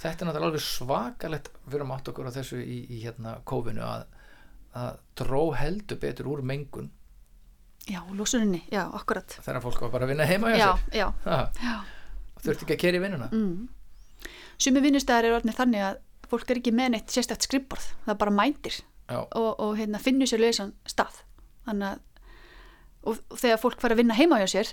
þetta 0.02 0.26
er 0.26 0.30
náttúrulega 0.32 0.50
alveg 0.50 0.66
svakalegt 0.66 1.52
við 1.68 1.78
erum 1.80 1.94
átt 1.96 2.10
okkur 2.12 2.32
á 2.32 2.36
þessu 2.40 2.60
í, 2.64 2.80
í 2.90 3.02
hérna 3.06 3.36
kófinu 3.48 3.84
að, 3.86 4.08
að 4.82 4.98
dró 5.22 5.44
heldur 5.62 6.02
betur 6.02 6.32
úr 6.34 6.42
mengun. 6.52 6.90
Já, 7.90 8.02
lósuninni, 8.14 8.64
já, 8.70 8.84
akkurat. 8.94 9.38
Þegar 9.42 9.62
fólk 9.64 9.80
var 9.86 9.94
bara 9.96 10.06
að 10.10 10.12
vinna 10.14 10.26
heima 10.30 10.52
já, 10.54 10.74
já, 10.94 11.08
já. 11.24 11.78
Þurfti 12.42 12.66
ekki 12.66 12.76
að 12.76 12.82
keri 12.84 13.00
vinnuna. 13.02 13.30
Mm. 13.34 13.70
Sumi 14.62 14.84
vinnustæðar 14.84 15.28
eru 15.28 15.40
orðinir 15.40 15.58
þannig 15.58 15.86
að 15.88 16.00
fólk 16.32 16.54
er 16.54 16.62
ekki 16.62 16.74
með 16.76 16.94
neitt 16.94 17.12
sérstætt 17.12 17.48
skrifborð 17.48 17.90
það 18.06 18.20
bara 18.22 18.36
mændir 18.38 18.78
og, 19.12 19.50
og 19.60 19.76
hérna, 19.80 20.00
finnur 20.00 20.30
sér 20.30 20.44
lausan 20.46 20.72
stað 20.88 21.24
þannig 21.68 21.90
að 21.90 22.08
og, 23.02 23.18
og 23.34 23.42
þegar 23.42 23.62
fólk 23.62 23.82
fara 23.82 23.98
að 23.98 24.04
vinna 24.04 24.18
heima 24.18 24.40
hjá 24.42 24.48
sér 24.54 24.72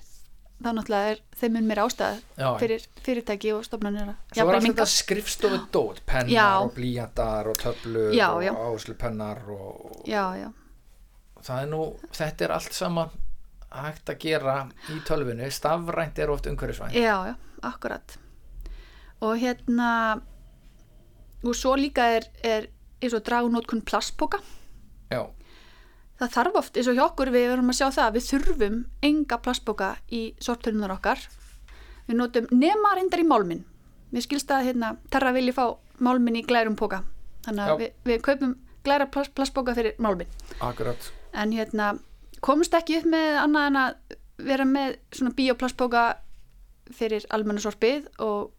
þá 0.59 0.71
náttúrulega 0.75 1.13
er 1.13 1.21
þeim 1.39 1.55
mun 1.55 1.69
meira 1.71 1.85
ástæð 1.87 2.21
já, 2.35 2.49
fyrir 2.59 2.87
fyrirtæki 3.07 3.53
og 3.55 3.65
Svo 3.65 3.79
var 3.79 3.95
jafnvel 4.35 4.57
alltaf 4.57 4.69
þetta 4.73 4.87
skrifstofu 4.91 5.61
dót, 5.75 6.01
pennar 6.07 6.33
Já. 6.35 6.47
og 6.65 6.73
blíjandar 6.75 7.51
og 7.53 7.59
töflur 7.63 8.15
Já, 8.17 8.29
og 8.35 8.43
já. 8.43 8.53
og 8.57 10.03
Já, 10.09 10.25
já, 10.35 10.49
það 11.47 11.63
er 11.63 11.71
nú, 11.71 11.83
þetta 12.11 12.45
er 12.45 12.57
allt 12.59 12.75
saman 12.75 13.15
hægt 13.69 14.11
að 14.11 14.19
gera 14.25 14.57
í 14.91 14.99
tölvinu, 15.07 15.51
stafrænt 15.53 16.19
er 16.19 16.31
oft 16.35 16.47
umhverfisvænt. 16.51 16.95
já, 16.97 17.17
já, 17.31 17.35
akkurat 17.63 18.19
og 19.21 19.39
hérna 19.41 19.91
og 21.45 21.55
svo 21.55 21.77
líka 21.79 22.07
er, 22.19 22.29
er 22.43 22.69
eins 23.03 23.15
og 23.15 23.25
dragunótkun 23.27 23.85
plastpoka. 23.87 24.41
Já, 25.13 25.25
það 26.19 26.35
þarf 26.35 26.61
oft, 26.63 26.77
eins 26.77 26.91
og 26.91 26.99
hjá 26.99 27.05
okkur 27.07 27.33
við 27.35 27.51
verum 27.53 27.71
að 27.71 27.81
sjá 27.81 27.89
það 27.95 28.15
við 28.19 28.29
þurfum 28.33 28.79
enga 29.07 29.41
plastboka 29.43 29.91
í 30.11 30.23
sorptölunar 30.43 30.97
okkar. 30.99 31.23
Við 32.09 32.19
notum 32.19 32.49
nema 32.51 32.97
reyndar 32.97 33.23
í 33.23 33.29
málminn 33.29 33.67
við 34.15 34.25
skilst 34.25 34.53
að 34.53 34.71
hérna, 34.71 34.95
Terra 35.13 35.33
vilji 35.37 35.55
fá 35.57 35.65
málminn 36.05 36.39
í 36.41 36.45
glærum 36.47 36.77
póka 36.79 37.03
þannig 37.47 37.65
að 37.65 37.83
við, 37.83 37.91
við 38.09 38.23
kaupum 38.25 38.55
glæra 38.87 39.09
plast, 39.13 39.35
plastboka 39.37 39.75
fyrir 39.77 39.99
málminn 40.03 40.31
akkurat. 40.65 41.11
en 41.33 41.53
hérna 41.53 41.91
komumst 42.45 42.77
ekki 42.79 43.01
upp 43.01 43.11
með 43.13 43.41
annað 43.43 43.69
en 43.71 43.81
að 43.83 44.17
vera 44.49 44.69
með 44.69 44.97
svona 45.13 45.35
bioplastboka 45.37 46.05
fyrir 46.95 47.27
almennasorpið 47.35 48.07
og 48.25 48.53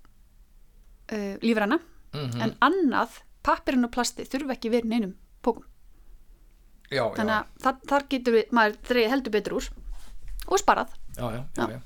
uh, 1.11 1.33
lífræna 1.45 1.79
Mm 2.09 2.41
en 2.41 2.55
annað, 2.65 3.19
pappirinn 3.45 3.85
og 3.85 3.91
plasti 3.93 4.23
þurfa 4.25 4.55
ekki 4.55 4.71
verið 4.73 4.89
neinum 4.89 5.11
pókum 5.45 5.65
Já, 6.89 7.03
þannig 7.13 7.35
já, 7.35 7.41
að 7.43 7.61
þar, 7.61 7.75
þar 7.91 8.05
getur 8.09 8.33
við 8.33 8.55
maður 8.57 8.77
dreigð 8.89 9.11
heldur 9.13 9.33
betur 9.35 9.53
úr 9.59 9.67
og 10.49 10.57
sparað. 10.57 10.95
Já, 11.13 11.25
já, 11.29 11.41
já, 11.57 11.61
Já. 11.61 11.67
já. 11.69 11.79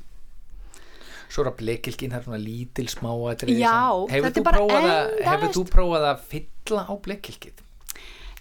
Svo 1.33 1.43
er 1.43 1.49
að 1.49 1.57
blekilkin, 1.59 2.11
það 2.13 2.19
er 2.21 2.25
svona 2.29 2.39
lítil 2.39 2.85
smá 2.93 3.09
Já, 3.59 3.75
hefur 4.13 4.31
þú 4.37 4.43
þú 5.57 5.63
prófað 5.73 6.05
að 6.13 6.23
fylla 6.31 6.85
á 6.87 6.93
blekilkið? 7.07 7.63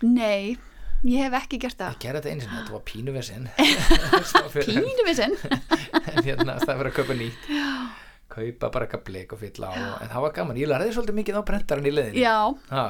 nei, 0.02 0.54
ég 1.02 1.24
hef 1.26 1.34
ekki 1.42 1.58
gert 1.62 1.82
Ég 1.82 1.88
það 1.88 1.98
gerði 2.04 2.20
þetta 2.20 2.32
eins 2.32 2.46
og 2.46 2.54
þetta 2.54 2.72
var 2.76 2.84
pínuvesinn 2.92 3.50
pínu 4.70 5.06
við 5.08 5.18
sinn 5.20 5.36
en 6.14 6.22
hérna 6.26 6.56
það 6.62 6.78
verið 6.78 6.92
að 6.92 6.96
kaupa 7.00 7.18
nýtt 7.18 7.50
kaupa 8.32 8.70
bara 8.74 8.88
eitthvað 8.88 9.06
blek 9.08 9.32
og 9.36 9.40
fylla 9.42 9.70
á 9.70 9.74
en 10.02 10.12
það 10.12 10.26
var 10.26 10.36
gaman, 10.40 10.60
ég 10.62 10.70
lærði 10.72 10.92
svolítið 10.96 11.18
mikið 11.20 11.40
á 11.40 11.42
prentarinn 11.52 11.88
í 11.88 11.94
leðinni 11.94 12.24
já, 12.24 12.36
ha, 12.72 12.84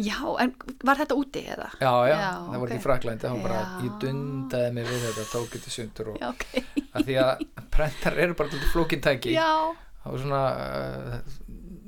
já, 0.00 0.18
en 0.44 0.54
var 0.86 1.00
þetta 1.00 1.18
úti 1.20 1.44
eða? 1.54 1.68
já, 1.80 1.92
já, 2.10 2.16
Já, 2.16 2.30
það 2.34 2.56
var 2.56 2.64
ok. 2.64 2.70
ekki 2.70 2.80
í 2.80 2.84
Fraklandi 2.86 3.26
það 3.26 3.36
var 3.36 3.46
bara, 3.48 3.62
ég 3.84 3.98
dundaði 4.04 4.72
mig 4.78 4.90
við 4.90 5.06
þetta 5.08 5.26
tók 5.34 5.54
þetta 5.56 5.74
sundur 5.76 6.12
og 6.14 6.20
já, 6.20 6.28
ok. 6.32 6.46
Að 6.90 7.06
því 7.10 7.18
að 7.22 7.46
prentar 7.76 8.20
eru 8.26 8.36
bara 8.40 8.64
flókintæki 8.74 9.34
já, 9.36 9.50
það 10.04 10.14
var 10.16 10.24
svona 10.24 10.44
uh, 10.58 11.18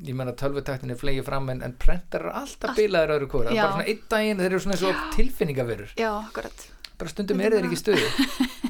ég 0.02 0.16
menna 0.18 0.34
tölvutaktinni 0.38 0.96
flegi 0.98 1.22
fram 1.26 1.48
en, 1.52 1.62
en 1.66 1.74
prentar 1.78 2.24
eru 2.26 2.34
alltaf 2.42 2.76
bilaður 2.78 3.16
öðru 3.16 3.42
er 3.44 3.54
Já. 3.54 3.62
bara 3.62 3.74
svona 3.76 3.88
einn 3.90 4.04
daginn, 4.14 4.42
þeir 4.42 4.50
eru 4.50 4.62
svona 4.64 4.78
og 4.88 5.02
tilfinningaverur 5.16 5.92
já, 5.98 6.10
akkurat. 6.22 6.68
Bara 6.98 7.10
stundum 7.12 7.42
eru 7.42 7.58
þeir 7.58 7.68
ekki 7.68 7.78
í 7.78 7.82
stuði 7.82 8.06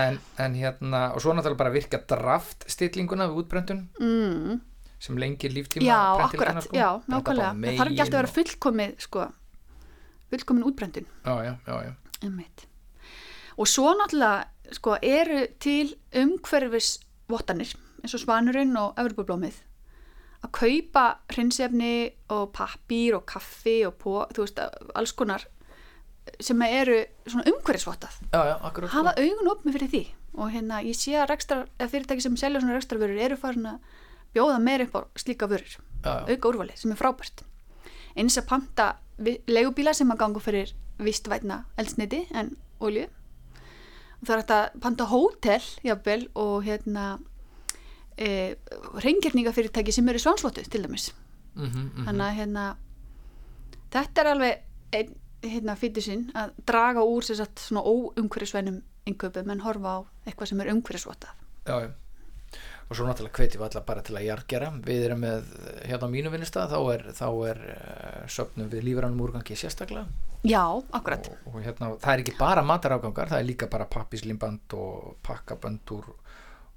en, 0.00 0.18
en 0.42 0.54
hérna 0.58 1.02
og 1.14 1.22
svo 1.22 1.34
náttúrulega 1.34 1.60
bara 1.60 1.74
virka 1.74 2.00
draft 2.10 2.66
stillinguna 2.70 3.28
við 3.30 3.42
útbrentun 3.42 3.82
mm. 4.00 4.60
sem 5.02 5.18
lengir 5.20 5.54
líftíma 5.54 5.86
já, 5.86 6.00
akkurat, 6.26 6.62
sko. 6.64 6.76
já, 6.76 6.88
nákvæmlega 7.10 7.52
það 7.54 7.78
þarf 7.80 7.92
ekki 7.92 8.04
alltaf 8.04 8.18
að 8.18 8.20
vera 8.20 8.32
fullkomið 8.38 8.96
sko, 9.06 9.26
fullkomin 10.32 10.66
útbrendun 10.70 11.10
og, 11.24 11.44
já, 11.46 11.52
já, 11.68 11.76
já. 11.88 11.92
Einmitt. 12.24 12.66
Og 13.60 13.70
svo 13.70 13.92
náttúrulega 13.98 14.74
sko, 14.74 14.96
eru 15.02 15.44
til 15.62 15.94
umhverfis 16.16 16.96
vottanir 17.30 17.74
eins 18.02 18.16
og 18.16 18.24
svanurinn 18.24 18.74
og 18.80 18.98
öfrubublómið 19.00 19.62
að 20.44 20.52
kaupa 20.58 21.04
hreinsefni 21.32 21.94
og 22.34 22.50
pappír 22.56 23.16
og 23.16 23.24
kaffi 23.28 23.78
og 23.88 23.96
pó, 24.00 24.24
þú 24.34 24.44
veist, 24.44 24.60
alls 24.94 25.14
konar 25.16 25.46
sem 26.40 26.62
eru 26.66 27.00
svona 27.26 27.44
já, 28.48 28.54
akkurat 28.60 28.90
sko. 28.90 28.98
hafa 28.98 29.14
augun 29.20 29.50
opni 29.52 29.72
fyrir 29.72 29.90
því. 29.92 30.04
Og 30.34 30.50
hérna 30.50 30.82
ég 30.82 30.96
sé 30.98 31.14
að 31.14 31.28
rekstra, 31.30 31.66
eða 31.78 31.90
fyrirtæki 31.92 32.24
sem 32.24 32.36
selja 32.36 32.60
svona 32.60 32.74
rekstrarvörur 32.74 33.20
eru 33.26 33.36
farin 33.36 33.66
að 33.66 33.78
bjóða 34.34 34.60
meir 34.60 34.86
upp 34.86 34.96
á 34.98 35.00
slíka 35.16 35.46
vörur. 35.46 35.76
Já, 36.04 36.10
já, 36.10 36.34
auka 36.34 36.48
úrvali 36.48 36.76
sem 36.76 36.90
er 36.90 36.98
frábært. 36.98 37.44
Eins 38.16 38.38
að 38.38 38.48
panta 38.48 38.88
leigubíla 39.46 39.94
sem 39.94 40.10
að 40.10 40.18
ganga 40.24 40.40
fyrir 40.42 40.74
vistvætna 40.98 41.64
eldsneiti 41.78 42.24
en 42.34 42.56
olju 42.82 43.06
það 44.24 44.34
er 44.34 44.42
hægt 44.42 44.54
að 44.54 44.80
panta 44.84 45.06
hótel 45.10 45.66
jafnvel 45.84 46.22
og 46.40 46.54
hérna 46.66 47.04
e, 48.16 48.54
reyngjörningafyrirtæki 49.04 49.94
sem 49.94 50.08
eru 50.08 50.22
svansvotu 50.22 50.64
til 50.64 50.84
dæmis. 50.84 51.12
Mm 51.54 51.66
-hmm, 51.66 52.04
þannig 52.06 52.26
að 52.26 52.36
hérna 52.38 52.64
þetta 53.90 54.20
er 54.20 54.30
alveg 54.30 54.62
einn 54.92 55.14
hérna 55.44 55.76
fyrir 55.80 56.04
sinn 56.04 56.28
að 56.34 56.54
draga 56.66 57.04
úr 57.06 57.26
sér 57.26 57.42
satt 57.42 57.62
svona 57.62 57.84
óumhverjusvænum 57.84 58.80
innkaupum 59.10 59.52
en 59.52 59.64
horfa 59.64 59.98
á 59.98 59.98
eitthvað 60.24 60.50
sem 60.50 60.64
er 60.64 60.72
umhverjusvotað 60.72 61.44
já, 61.68 61.92
og 62.88 62.96
svo 62.96 63.06
náttúrulega 63.08 63.40
hvetjum 63.40 63.62
við 63.62 63.66
alla 63.68 63.82
bara 63.88 64.02
til 64.04 64.16
að 64.18 64.26
jargera 64.26 64.70
við 64.84 65.06
erum 65.08 65.22
með, 65.24 65.46
hérna 65.88 66.08
á 66.08 66.14
mínu 66.14 66.32
vinnustað 66.34 66.74
þá 66.74 66.78
er, 66.92 67.04
þá 67.16 67.26
er 67.50 67.60
uh, 67.74 68.24
söfnum 68.30 68.68
við 68.72 68.84
lífrannum 68.88 69.22
úrgangi 69.24 69.56
sérstaklega. 69.56 70.04
Já, 70.44 70.64
akkurat. 70.92 71.30
Og, 71.32 71.54
og 71.54 71.64
hérna, 71.64 71.94
það 72.02 72.12
er 72.12 72.24
ekki 72.24 72.36
bara 72.38 72.64
matarafgangar 72.66 73.32
það 73.32 73.40
er 73.40 73.48
líka 73.48 73.70
bara 73.72 73.88
pappislimband 73.88 74.76
og 74.76 75.14
pakkabönd 75.24 75.94
úr 75.96 76.10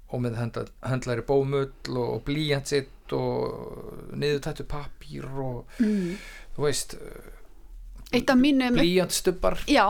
og 0.08 0.22
með 0.24 0.38
höndlari 0.88 1.24
bómull 1.28 1.98
og, 2.00 2.22
blíjantsitt 2.24 3.12
og 3.12 4.14
niðurtættu 4.16 4.64
pappír 4.68 5.26
og 5.28 5.82
mm. 5.84 6.14
þú 6.56 6.64
veist, 6.64 6.96
eitt 8.12 8.30
af 8.30 8.38
mínum 8.40 8.76
blíjantstubbar 8.78 9.58
Já, 9.68 9.84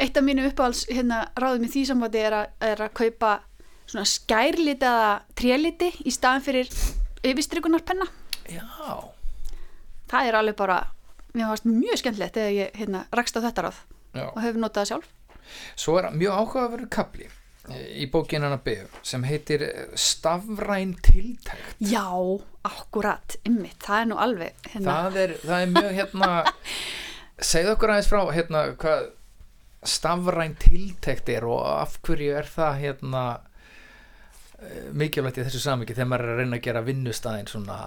eitt 0.00 0.16
af 0.16 0.24
mínu 0.26 0.46
uppáhalds 0.50 0.84
hérna, 0.90 1.24
ráðum 1.40 1.66
í 1.66 1.70
því 1.72 1.84
samvæti 1.90 2.22
er, 2.24 2.36
er 2.60 2.84
að 2.86 2.92
kaupa 3.00 3.38
svona 3.90 4.06
skærlitaða 4.06 5.08
tréliti 5.38 5.90
í 6.06 6.12
staðan 6.14 6.44
fyrir 6.46 6.70
yfirstrykunarpenna. 7.26 8.06
já, 8.48 8.62
Það 10.10 10.26
er 10.28 10.34
alveg 10.38 10.56
bara, 10.58 10.78
mjög 11.34 11.98
skemmtilegt 12.00 12.34
þegar 12.34 12.54
ég 12.56 12.78
hérna, 12.80 13.04
rakst 13.14 13.36
á 13.38 13.40
þetta 13.44 13.66
ráð 13.68 13.82
já 14.14 14.24
og 14.30 14.40
hefur 14.42 14.62
notað 14.62 14.80
það 14.80 14.88
sjálf. 14.90 15.10
Svo 15.78 15.98
er 15.98 16.08
mjög 16.14 16.38
áhugaverður 16.38 16.88
kapli 16.90 17.28
í 17.70 18.06
bókin 18.10 18.42
hennar 18.42 18.62
byggðu 18.64 19.02
sem 19.06 19.22
heitir 19.28 19.62
eh, 19.62 19.92
Stafræn 19.94 20.96
tiltækt. 21.04 21.76
Já, 21.86 22.06
akkurat, 22.66 23.36
ymmit, 23.46 23.76
það 23.84 24.00
er 24.00 24.08
nú 24.10 24.18
alveg 24.18 24.70
hérna, 24.72 24.96
Það 24.96 25.18
er, 25.22 25.34
það 25.44 25.60
er 25.66 25.70
mjög 25.76 25.92
hérna, 26.00 26.30
segðu 27.40 27.74
okkur 27.74 27.94
aðeins 27.94 28.10
frá 28.10 28.20
hérna 28.34 28.64
hvað 28.80 29.08
stafræn 29.88 30.56
tiltækt 30.60 31.30
er 31.32 31.46
og 31.48 31.62
af 31.64 31.96
hverju 32.04 32.34
er 32.36 32.48
það 32.52 32.80
hérna 32.82 33.24
eh, 34.60 34.90
mikilvægt 34.92 35.40
í 35.40 35.46
þessu 35.46 35.62
samvikið 35.64 36.00
þegar 36.00 36.10
maður 36.12 36.26
er 36.26 36.34
að 36.34 36.42
reyna 36.42 36.58
að 36.60 36.66
gera 36.68 36.84
vinnustæðin 36.84 37.48
svona 37.50 37.78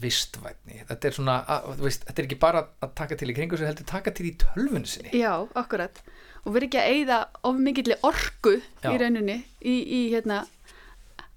vistvætni. 0.00 0.82
Þetta 0.88 1.08
er 1.08 1.16
svona, 1.16 1.34
að, 1.52 1.66
veist, 1.84 2.04
þetta 2.08 2.22
er 2.22 2.28
ekki 2.30 2.38
bara 2.40 2.62
að 2.84 2.92
taka 2.96 3.18
til 3.20 3.28
í 3.28 3.34
kringu 3.36 3.58
sig, 3.60 3.68
heldur 3.68 3.88
taka 3.90 4.12
til 4.16 4.30
í 4.30 4.36
tölvunni 4.40 4.88
sinni. 4.88 5.12
já, 5.12 5.32
akkurat. 5.52 6.00
Og 6.46 6.54
verið 6.54 6.68
ekki 6.70 6.80
að 6.80 6.92
eyða 6.94 7.18
of 7.50 7.56
mikilli 7.58 7.96
orku 8.06 8.54
Já. 8.56 8.92
í 8.92 8.98
rauninni 9.02 9.36
í, 9.60 9.74
í 9.82 10.00
hérna, 10.14 10.44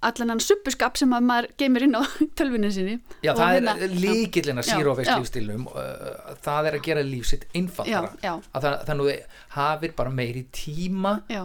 allan 0.08 0.30
hann 0.32 0.40
suppuskap 0.40 0.96
sem 0.96 1.10
að 1.12 1.24
maður 1.28 1.48
geymir 1.60 1.84
inn 1.86 1.96
á 1.98 2.02
tölvunni 2.38 2.70
sinni 2.72 2.94
Já, 3.24 3.32
það 3.36 3.50
hérna- 3.56 3.74
er 3.84 3.94
líkillin 4.00 4.62
að 4.62 4.68
Já, 4.70 4.74
zero 4.78 4.94
waste 4.96 5.12
já. 5.12 5.18
lífstílnum 5.20 5.66
uh, 5.68 6.36
það 6.44 6.68
er 6.70 6.76
að 6.78 6.84
gera 6.86 7.02
líf 7.04 7.26
sitt 7.30 7.44
einfaldara 7.54 8.12
Já, 8.16 8.30
já. 8.30 8.32
að 8.56 8.66
það, 8.66 8.78
þannig 8.88 9.10
að 9.10 9.10
þú 9.10 9.58
hafir 9.58 9.94
bara 10.00 10.14
meiri 10.20 10.44
tíma 10.56 11.12
já, 11.28 11.42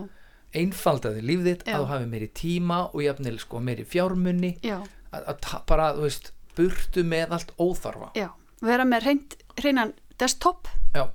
einfaldaði 0.55 1.25
líf 1.27 1.43
þitt 1.49 1.65
Já. 1.67 1.73
að 1.75 1.83
þú 1.83 1.89
hafir 1.91 2.07
meiri 2.13 2.29
tíma 2.39 2.79
og 2.93 3.03
jafnil 3.03 3.35
sko 3.43 3.59
meiri 3.59 3.83
fjármunni 3.91 4.53
já, 4.63 4.77
að, 5.11 5.27
að 5.33 5.51
bara, 5.67 5.89
þú 5.97 6.05
veist, 6.07 6.31
burtu 6.55 7.03
með 7.11 7.35
allt 7.35 7.51
óþarfa 7.59 8.13
já 8.15 8.29
vera 8.63 8.85
með 8.87 9.09
reynan 9.61 9.91
desktop 10.21 10.69
Já, 10.95 11.09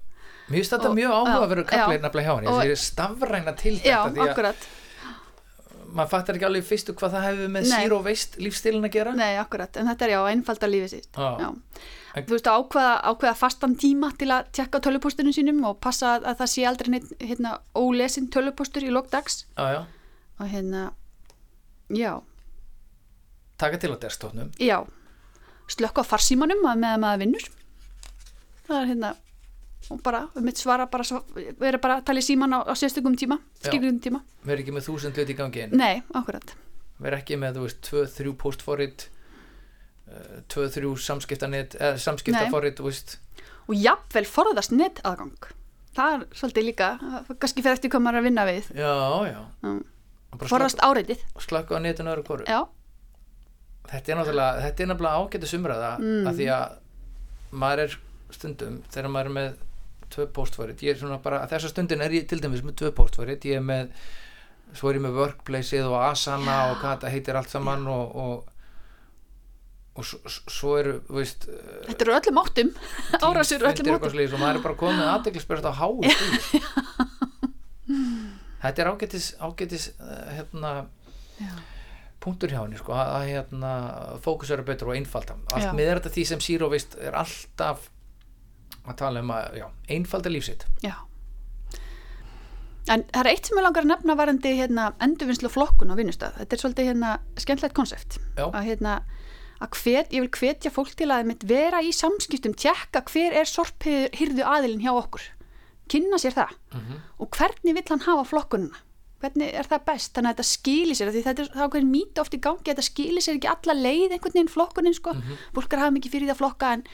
mér 0.51 0.59
finnst 0.61 0.75
þetta 0.77 0.91
mjög 0.99 1.15
áhugaverður 1.17 1.65
já, 1.65 1.71
kapleir 1.73 1.97
já. 1.97 2.03
nefnilega 2.05 2.27
hjá 2.29 2.35
henni 2.37 2.51
Og- 2.53 2.61
þessi 2.61 2.91
stafræna 2.91 3.55
til 3.57 3.75
já, 3.81 4.03
þetta 4.05 4.21
að 4.21 4.29
akkurat 4.35 4.69
maður 5.95 6.11
fattar 6.15 6.37
ekki 6.39 6.47
alveg 6.49 6.67
fyrstu 6.67 6.95
hvað 6.99 7.15
það 7.17 7.25
hefur 7.29 7.49
með 7.55 7.67
Nei. 7.69 7.71
zero 7.83 7.99
waste 8.05 8.41
lífstílin 8.43 8.87
að 8.89 8.93
gera 8.97 9.15
Nei, 9.17 9.33
akkurat, 9.41 9.77
en 9.81 9.91
þetta 9.91 10.07
er 10.07 10.13
já, 10.15 10.21
einfalda 10.33 10.71
lífið 10.71 10.95
Já. 11.01 11.31
Já. 11.41 11.49
En- 12.11 12.25
Þú 12.27 12.35
veist, 12.35 12.49
ákveða, 12.51 12.95
ákveða 13.07 13.35
fastan 13.39 13.77
tíma 13.79 14.11
til 14.19 14.31
að 14.35 14.49
tjekka 14.57 14.81
tölupóstunum 14.83 15.35
sínum 15.35 15.61
og 15.69 15.77
passa 15.81 16.17
að, 16.17 16.25
að 16.33 16.41
það 16.41 16.51
sé 16.55 16.65
aldrei 16.67 16.91
neitt 16.97 17.13
hérna, 17.23 17.53
ólesin 17.79 18.27
tölupóstur 18.35 18.83
í 18.83 18.91
lokdags 18.91 19.45
já, 19.57 19.67
já. 19.77 19.81
og 20.41 20.51
hérna, 20.51 20.83
já, 21.95 22.17
taka 23.63 23.79
til 23.79 23.93
á 23.95 23.97
desktopnum 24.03 24.51
já 24.59 24.81
slökka 25.71 26.03
á 26.03 26.11
farsímanum 26.11 26.65
að 26.67 26.81
meðan 26.83 27.05
maður 27.05 27.23
vinnur 27.25 27.45
það 28.67 28.79
er 28.81 28.89
hérna 28.91 29.11
og 29.91 30.01
bara, 30.07 30.25
við 30.35 30.47
mitt 30.47 30.61
svara 30.63 30.87
bara 30.91 31.05
við 31.35 31.67
erum 31.71 31.83
bara 31.85 31.99
að 32.01 32.05
tala 32.11 32.23
í 32.23 32.27
síman 32.27 32.55
á, 32.55 32.59
á 32.67 32.73
sérstökum 32.79 33.17
tíma 33.19 33.39
Já. 33.61 33.69
skilgum 33.69 34.01
tíma, 34.03 34.21
verður 34.47 34.63
ekki 34.65 34.75
með 34.77 34.87
þúsund 34.89 35.17
hlut 35.19 35.33
í 35.33 35.37
gangi 35.39 35.65
einu? 35.67 35.77
Nei, 35.81 36.03
akkurat. 36.15 36.55
Verður 37.01 37.19
ekki 37.21 37.39
með, 37.41 37.57
þú 37.59 37.65
veist, 37.67 37.81
tvö, 37.89 38.05
þrjú 38.17 38.35
postforrit 38.41 39.07
uh, 40.11 40.41
tvö, 40.53 40.67
þrjú 40.77 40.93
samskiptanett 41.07 41.77
eða 41.81 42.01
samskiptaforrit, 42.07 42.77
þú 42.81 42.89
veist? 42.91 43.17
Og 43.71 43.75
jafnvel 43.79 44.27
forðast 44.29 44.73
net 44.77 45.01
aðgang 45.07 45.51
það 45.97 46.13
er 46.15 46.27
svolítið 46.39 46.65
líka, 46.69 46.89
kannski 47.43 47.63
fyrir 47.65 47.75
eftir 47.77 47.91
hvað 47.91 48.03
maður 48.05 48.17
er 48.19 48.23
að 48.23 48.27
vinna 48.29 48.45
við. 48.47 48.69
Já, 48.79 48.93
já. 49.27 49.41
Bara 50.31 50.51
forðast 50.53 50.83
áreitið 50.87 51.25
slökka 51.43 51.75
á 51.75 51.83
netinu 51.83 52.13
öðru 52.13 52.23
koru 52.29 52.45
já, 52.47 52.61
þetta 53.91 54.13
er 54.15 54.21
náttúrulega, 54.21 54.61
þetta 54.69 54.85
er 54.85 54.91
náttúrulega 54.93 55.25
ágættu 55.25 55.49
sumraða 55.51 55.89
Mm. 55.99 56.29
af 56.31 56.37
því 56.39 56.47
að 56.55 56.77
maður 57.65 57.83
er 57.89 57.97
stundum, 58.31 58.77
þegar 58.95 59.11
maður 59.11 59.27
er 59.33 59.35
með 59.41 59.51
tvö 60.15 60.29
postforrit, 60.37 60.83
ég 60.87 60.95
er 60.95 61.01
svona 61.01 61.21
bara 61.23 61.43
þessa 61.51 61.73
stundin 61.73 62.05
er 62.05 62.15
ég 62.15 62.29
til 62.31 62.41
dæmis 62.43 62.65
með 62.67 62.79
tvö 62.83 62.93
postforrit 62.97 63.45
ég 63.49 63.61
er 63.61 63.67
með, 63.67 63.91
svo 64.73 64.91
er 64.91 65.01
ég 65.01 65.05
með 65.07 65.19
workplaceið 65.21 65.91
og 65.91 65.99
Asana 66.05 66.57
og 66.71 66.81
hvað 66.81 66.97
þetta 66.97 67.15
heitir 67.15 67.41
allt 67.41 67.53
saman 67.53 67.87
og, 67.91 68.17
og 68.25 68.49
og 70.01 70.07
svo, 70.07 70.21
svo 70.31 70.77
eru, 70.79 70.93
veist 71.13 71.47
þetta 71.89 72.05
eru 72.07 72.15
öllum 72.15 72.39
áttum. 72.41 72.71
fundir 73.75 73.97
öllum 73.97 73.97
áttum. 73.99 74.13
svoleiðis 74.15 74.37
og 74.37 74.43
maður 74.43 74.61
er 74.61 74.65
bara 74.65 74.79
komið 74.81 75.11
aðdeglisbjörst 75.15 75.67
á 75.67 75.73
háu 75.81 75.95
þetta 78.63 78.85
er 78.85 78.91
ágætis 78.93 79.27
ágætis 79.43 79.89
uh, 79.99 80.31
hérna 80.37 80.73
Já. 81.41 81.53
punktur 82.23 82.53
hjá 82.53 82.61
henni 82.63 82.79
sko, 82.81 82.95
að 82.95 83.15
að, 83.17 83.27
hérna, 83.31 83.73
fókusera 84.25 84.65
betur 84.67 84.93
og 84.93 84.99
einfalda. 84.99 85.39
Allt 85.55 85.71
Já. 85.71 85.73
með 85.77 85.95
þetta 85.95 86.15
því 86.17 86.27
sem 86.29 86.45
Zero 86.45 86.69
Waste 86.73 87.01
er 87.01 87.17
alltaf 87.17 87.89
að 88.87 88.97
tala 89.03 89.21
um 89.25 89.31
að 89.35 89.57
já, 89.61 89.67
einfalda 89.89 90.33
lífsitt 90.33 90.67
já. 90.85 90.95
En 92.91 93.05
það 93.13 93.21
er 93.21 93.29
eitt 93.31 93.47
sem 93.47 93.59
ég 93.61 93.63
langar 93.67 93.85
að 93.85 93.91
nefna 93.93 94.17
varandi 94.19 94.53
hérna, 94.57 94.87
endurvinnslu 95.05 95.51
flokkun 95.53 95.93
á 95.93 95.99
vinnustaf 95.99 96.39
þetta 96.41 96.57
er 96.57 96.63
svolítið 96.63 96.89
hérna, 96.91 97.11
skemmtilegt 97.39 97.77
konsept. 97.77 98.17
Að 98.41 98.65
hérna 98.67 98.95
að 99.61 99.77
hvet, 99.77 100.15
ég 100.17 100.25
vil 100.25 100.33
hvetja 100.33 100.73
fólk 100.73 100.95
til 100.97 101.11
að 101.13 101.35
vera 101.45 101.83
í 101.85 101.93
samskiptum, 101.93 102.55
tjekka 102.57 103.05
hver 103.13 103.37
er 103.37 103.49
sorphyrðu 103.49 104.47
aðilin 104.49 104.81
hjá 104.81 104.95
okkur. 104.97 105.27
Kynna 105.91 106.19
sér 106.23 106.33
það. 106.39 106.57
Mhm. 106.73 107.01
og 107.19 107.31
hvernig 107.37 107.75
vill 107.75 107.89
hann 107.91 108.07
hafa 108.07 108.25
flokkununa 108.25 108.79
hvernig 109.21 109.53
er 109.55 109.67
það 109.69 109.85
best, 109.87 110.13
þannig 110.17 110.31
að 110.31 110.37
þetta 110.37 110.49
skili 110.51 110.95
sér 110.97 111.11
því 111.13 111.23
þetta 111.27 111.43
er 111.45 111.51
er 111.51 111.65
ákveðin 111.69 111.91
mýta 111.93 112.21
oft 112.25 112.35
í 112.35 112.41
gangi 112.41 112.65
þetta 112.71 112.83
skili 112.87 113.21
sér 113.21 113.37
ekki 113.39 113.51
alla 113.53 113.75
leið 113.77 114.15
einhvern 114.17 114.33
veginn 114.37 114.49
flokkunin 114.55 114.95
sko. 114.97 115.15
fólk 115.55 115.73
er 115.73 115.79
að 115.79 115.85
hafa 115.87 115.97
mikið 115.99 116.11
fyrir 116.15 116.27
því 116.31 116.35
að 116.35 116.41
flokka 116.43 116.73
en 116.77 116.85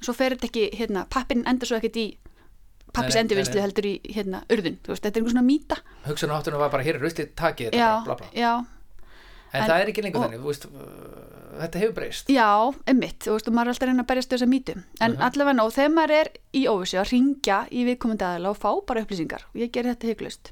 svo 0.00 0.12
fer 0.16 0.34
þetta 0.36 0.48
ekki, 0.50 0.64
hérna, 0.76 1.06
pappin 1.08 1.44
endur 1.46 1.66
svo 1.70 1.76
ekkert 1.78 1.96
í 1.96 2.06
pappis 2.96 3.16
endurvinnslu 3.20 3.60
heldur 3.60 3.86
í 3.88 3.94
hérna, 4.14 4.42
urðun, 4.52 4.78
veist, 4.86 5.02
þetta 5.04 5.18
er 5.18 5.20
einhver 5.20 5.34
svona 5.34 5.44
mýta. 5.46 5.76
Hugsunarháttunum 6.06 6.58
var 6.62 6.70
bara 6.72 6.82
hér 6.86 6.96
er 6.96 7.02
ruslið, 7.04 7.32
takið 7.36 7.74
já, 7.76 7.88
bara, 8.00 8.04
bla, 8.04 8.14
bla. 8.16 8.28
já, 8.32 8.52
en, 9.52 9.62
En- 9.62 9.68
það 9.70 9.80
er 9.82 9.90
ekki 9.92 10.02
lengur 10.04 10.20
og- 10.20 10.26
þannig 10.30 10.40
þú 10.40 10.50
veist, 10.50 10.64
uh, 10.66 11.60
þetta 11.60 11.78
hefur 11.82 11.94
breyst. 11.98 12.28
Já, 12.32 12.48
veist, 13.34 13.48
og 13.48 13.54
maður 13.54 13.66
er 13.66 13.72
alltaf 13.74 13.88
reyna 13.88 14.02
að 14.04 14.08
berjast 14.10 14.30
þess 14.32 14.42
að 14.46 14.52
mýtu. 14.54 14.74
En 15.00 15.12
Mhm. 15.12 15.20
allavega 15.28 15.56
nóg, 15.60 15.72
þegar 15.76 15.92
maður 15.96 16.10
er 16.20 16.28
í 16.54 16.62
óvissu 16.66 16.96
að 17.00 17.10
ringja 17.12 17.58
í 17.70 17.84
viðkomandi 17.84 18.24
aðila 18.24 18.50
og 18.50 18.58
fá 18.58 18.70
bara 18.86 19.00
upplýsingar 19.04 19.42
og 19.44 19.54
ég 19.60 19.70
ger 19.72 19.84
þetta 19.84 20.08
hygglust 20.14 20.50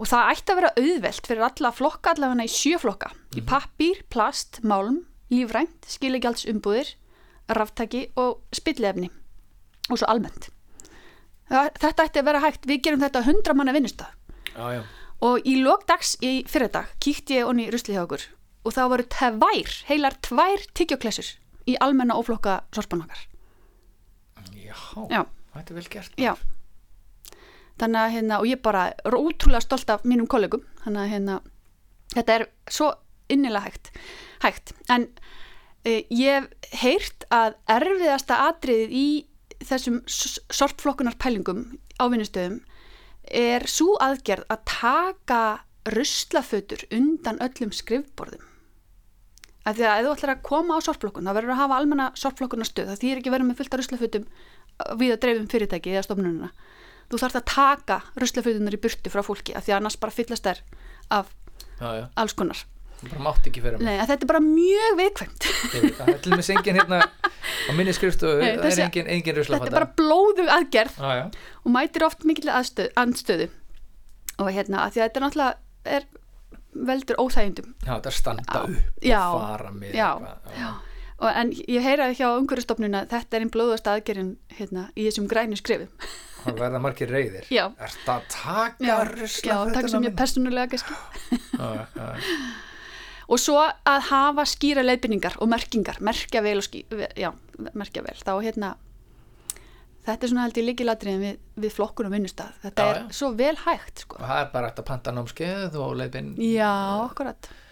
og 0.00 0.08
það 0.08 0.30
ætti 0.32 0.52
að 0.54 0.58
vera 0.60 0.70
auðvelt 0.80 1.26
fyrir 1.28 1.44
alla 1.44 1.70
flokka 1.76 2.14
allavega 2.14 2.46
í 2.48 2.52
sjö 2.52 2.78
flokka. 2.80 3.10
Í 3.36 3.42
pappír, 3.44 4.00
plast, 4.10 4.62
málm, 4.64 5.02
lífrænt 5.30 5.84
skiligjaldsumbúðir, 5.92 6.94
ráftaki 7.52 8.06
og 8.16 8.40
spillefni 8.56 9.10
og 9.90 9.98
svo 10.00 10.08
almennt. 10.08 10.48
Það- 11.50 11.72
þetta 11.82 12.04
ætti 12.06 12.20
að 12.22 12.24
vera 12.30 12.40
hægt, 12.40 12.64
við 12.66 12.82
gerum 12.82 13.00
þetta 13.02 13.20
á 13.20 13.26
100 13.26 13.54
manna 13.58 13.72
vinnustaf 13.74 14.12
já, 14.54 14.66
já, 14.78 14.82
og 15.20 15.40
í 15.44 15.56
lokdags 15.62 16.16
í 16.22 16.44
fyrirdag 16.46 16.86
kíkti 17.02 17.36
ég 17.40 17.46
onni 17.50 17.68
rusli 17.70 17.94
hjá 17.94 18.04
okkur. 18.06 18.22
Og 18.64 18.72
það 18.76 18.88
voru 18.92 19.04
tvær, 19.08 19.70
heilar 19.88 20.14
tvær 20.22 20.64
tyggjóklessur 20.74 21.28
í 21.66 21.76
almenna 21.80 22.14
óflokka 22.14 22.60
sorpanakar. 22.72 23.26
já, 24.54 24.74
Já. 25.10 25.24
þetta 25.54 25.70
er 25.70 25.74
vel 25.74 25.88
gert. 25.90 26.16
Já. 26.16 26.34
Þannig 27.80 28.00
að 28.00 28.14
hérna, 28.16 28.40
og 28.42 28.48
ég 28.50 28.60
bara 28.62 28.88
er 28.92 29.16
ótrúlega 29.16 29.64
stolt 29.64 29.90
af 29.92 30.04
mínum 30.04 30.28
kollegum, 30.28 30.66
þannig 30.84 31.02
að 31.02 31.12
hérna, 31.14 31.36
þetta 32.14 32.34
er 32.34 32.46
svo 32.68 32.90
innilega 33.32 33.70
hægt. 33.70 33.92
hægt. 34.42 34.74
En 34.90 35.06
e, 35.84 36.02
ég 36.10 36.44
hef 36.44 36.82
heyrt 36.82 37.24
að 37.32 37.56
erfiðasta 37.70 38.42
atriðið 38.50 38.92
í 38.96 39.06
þessum 39.64 40.00
sortflokkunar 40.08 41.16
pælingum 41.20 41.66
á 42.00 42.04
vinnustöðum 42.08 42.60
er 43.30 43.66
svo 43.68 43.94
aðgerð 44.02 44.48
að 44.50 44.62
taka 44.68 45.42
ruslafötur 45.88 46.86
undan 46.92 47.40
öllum 47.44 47.72
skrifborðum. 47.72 48.44
Af 49.68 49.76
því 49.76 49.86
að 49.86 49.98
ef 50.00 50.06
þú 50.06 50.12
ætlar 50.14 50.32
að 50.34 50.44
koma 50.48 50.76
á 50.80 50.84
sortflokkun, 50.84 51.28
þá 51.28 51.36
verður 51.36 51.54
að 51.54 51.60
hafa 51.60 51.78
almenna 51.80 52.06
sortflokkunar 52.16 52.68
stöð. 52.68 52.90
Það 52.90 53.02
þýr 53.02 53.20
ekki 53.20 53.32
vera 53.34 53.46
með 53.46 53.58
fullt 53.60 53.74
af 53.74 53.80
ruslafötum 53.82 54.28
við 55.00 55.14
að 55.14 55.20
dreifum 55.24 55.48
fyrirtæki 55.52 55.92
eða 55.92 56.06
stofnununa. 56.08 56.50
Þú 57.10 57.18
þarf 57.18 57.38
að 57.40 57.46
taka 57.50 57.96
ruslafötunar 58.22 58.76
í 58.76 58.80
burtu 58.80 59.10
frá 59.10 59.22
fólki 59.26 59.54
af 59.58 59.64
því 59.66 59.72
að 59.74 59.80
annars 59.80 59.96
bara 59.98 60.14
fyllast 60.14 60.44
þær 60.46 60.60
af 61.10 61.32
já, 61.80 61.88
já, 62.00 62.04
alls 62.22 62.34
konar. 62.38 62.60
Nei, 63.00 63.94
að 63.96 64.10
þetta 64.12 64.26
er 64.26 64.28
bara 64.28 64.42
mjög 64.44 64.98
viðkvæmt. 64.98 65.46
Það, 65.72 65.84
það 65.96 66.08
er 66.12 66.18
til 66.20 66.32
dæmis 66.34 66.50
engin 66.52 66.76
hérna 66.76 66.98
á 67.00 67.70
minni 67.72 67.94
skrifstofu, 67.96 68.42
Nei, 68.42 68.50
það 68.58 68.66
þessi- 68.66 68.82
er 68.82 68.84
engin, 68.90 69.06
engin 69.08 69.24
þetta 69.30 69.38
ruslafata 69.40 69.70
er 69.70 69.76
bara 69.78 69.88
blóðug 69.96 70.50
aðgerð 70.52 70.98
já, 71.00 71.22
og 71.64 71.72
mætir 71.72 72.04
oft 72.04 72.26
mikill 72.28 72.52
aðstöð, 72.52 72.90
andstöðu. 73.00 73.48
Og 74.40 74.50
hérna, 74.52 74.84
að 74.84 74.92
því 74.92 75.00
að 75.00 75.06
þetta 75.08 75.20
er 75.20 75.24
náttúrulega 75.24 75.54
er 75.96 76.06
veldur 76.90 77.16
óþægindum. 77.24 77.72
já, 77.86 77.92
þetta 77.96 78.12
er 78.12 78.18
standa 78.20 78.44
Já. 78.44 78.60
upp 78.68 79.02
Já. 79.08 79.22
og 79.32 79.40
fara 79.48 79.72
með 79.80 79.94
Já. 79.96 80.10
eitthvað, 80.12 80.60
Já. 80.60 80.70
Og, 81.20 81.28
en 81.36 81.50
ég 81.68 81.84
heyraði 81.84 82.14
hjá 82.16 82.28
umhverjastofnun 82.38 82.94
að 82.96 83.10
þetta 83.12 83.36
er 83.36 83.42
einn 83.44 83.50
blóðast 83.52 83.88
aðgerðin 83.92 84.30
hérna, 84.56 84.86
í 84.96 85.04
þessum 85.04 85.26
grænu 85.28 85.58
skrifum. 85.60 85.90
það 86.40 86.60
verða 86.62 86.78
margir 86.80 87.10
reyðir 87.12 87.44
Já. 87.52 87.66
er 87.76 87.92
það 88.06 88.14
að 88.14 88.28
taka 88.32 88.86
Já, 88.88 88.94
ruslafötuna 89.10 89.68
já, 89.68 89.74
takk 89.76 89.90
sem 89.92 90.00
ég 90.00 90.08
mína? 90.08 90.18
persónulega 90.22 90.70
kannski. 90.72 90.94
Og 93.30 93.38
svo 93.38 93.60
að 93.62 94.00
hafa 94.08 94.42
skýra 94.48 94.82
leiðbynningar 94.82 95.36
og 95.38 95.50
merkingar, 95.52 96.00
merkja 96.02 96.40
vel 96.42 96.56
og 96.58 96.64
ský, 96.66 96.80
já, 97.20 97.28
merkja 97.78 98.02
vel. 98.02 98.16
Þá 98.18 98.32
hérna, 98.42 98.70
þetta 100.08 100.26
er 100.26 100.32
svona 100.32 100.46
held 100.48 100.58
ég 100.58 100.66
líkilatriðin 100.66 101.22
við, 101.22 101.36
við 101.62 101.76
flokkun 101.76 102.08
og 102.08 102.14
vinnustaf. 102.16 102.56
Þetta 102.64 102.86
Já, 102.88 102.90
er 102.90 102.98
já. 103.04 103.08
svo 103.20 103.28
vel 103.38 103.54
hægt, 103.68 104.02
sko. 104.06 104.18
og 104.18 104.24
það 104.26 104.40
er 104.42 104.50
bara 104.56 104.70
hægt 104.72 104.82
að 104.82 104.88
panta 104.90 105.14
námskeið 105.14 105.76
og 105.84 105.92
leiðbein, 106.00 106.32
Já, 106.42 106.72
akkurat. 107.04 107.50
og, 107.52 107.68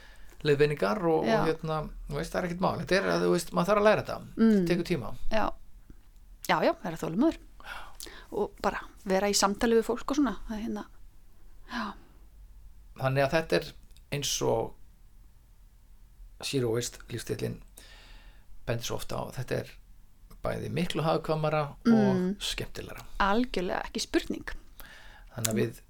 Já. 1.27 1.41
og 1.41 1.47
hérna, 1.49 1.77
þú 2.09 2.15
veist, 2.19 2.33
það 2.33 2.39
er 2.43 2.47
ekkert 2.49 2.61
mál 2.61 2.79
þetta 2.79 2.97
er 2.99 3.09
að 3.13 3.23
þú 3.27 3.31
veist, 3.35 3.53
maður 3.53 3.69
þarf 3.73 3.81
að 3.83 3.87
læra 3.89 4.03
þetta 4.03 4.19
Mm. 4.37 4.53
það 4.55 4.67
tekur 4.69 4.85
tíma 4.93 5.13
Já, 5.33 5.47
já, 6.49 6.57
já, 6.65 6.73
vera 6.83 6.97
þólumöður. 6.97 7.39
Og 8.31 8.51
bara 8.63 8.81
vera 9.09 9.29
í 9.29 9.35
samtali 9.35 9.75
við 9.79 9.85
fólk 9.89 10.11
og 10.11 10.17
svona. 10.17 10.37
Það 10.49 10.57
er 10.59 10.63
hérna, 10.67 10.85
já, 11.73 11.93
þannig 13.01 13.25
að 13.25 13.31
þetta 13.33 13.57
er 13.57 13.73
eins 14.13 14.43
og 14.43 14.75
waste 16.75 16.99
lífstillin 17.11 17.59
bendir 18.67 18.85
svo 18.87 18.97
ofta 19.01 19.17
á 19.19 19.25
þetta 19.35 19.59
er 19.65 19.71
bæði 20.45 20.69
miklu 20.71 21.03
hagkvamara 21.03 21.63
og 21.73 22.15
Mm. 22.15 22.37
skemmtilegra 22.39 23.03
algjörlega 23.19 23.83
ekki 23.89 24.01
spurning. 24.01 24.45
þannig 25.35 25.49
að 25.51 25.59
við 25.59 25.81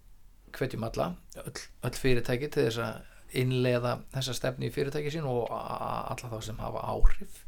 hvetjum 0.53 0.85
alla 0.89 1.17
öll, 1.37 1.53
öll 1.85 1.91
fyrirtæki 2.01 2.49
til 2.51 2.65
þess 2.69 2.79
að 2.79 3.03
innleiða 3.37 3.99
þessa 4.14 4.37
stefni 4.37 4.69
í 4.69 4.73
fyrirtæki 4.75 5.12
sín 5.12 5.27
og 5.29 5.51
alla 5.53 6.31
þá 6.33 6.38
sem 6.45 6.61
hafa 6.62 6.85
áhrif 6.88 7.43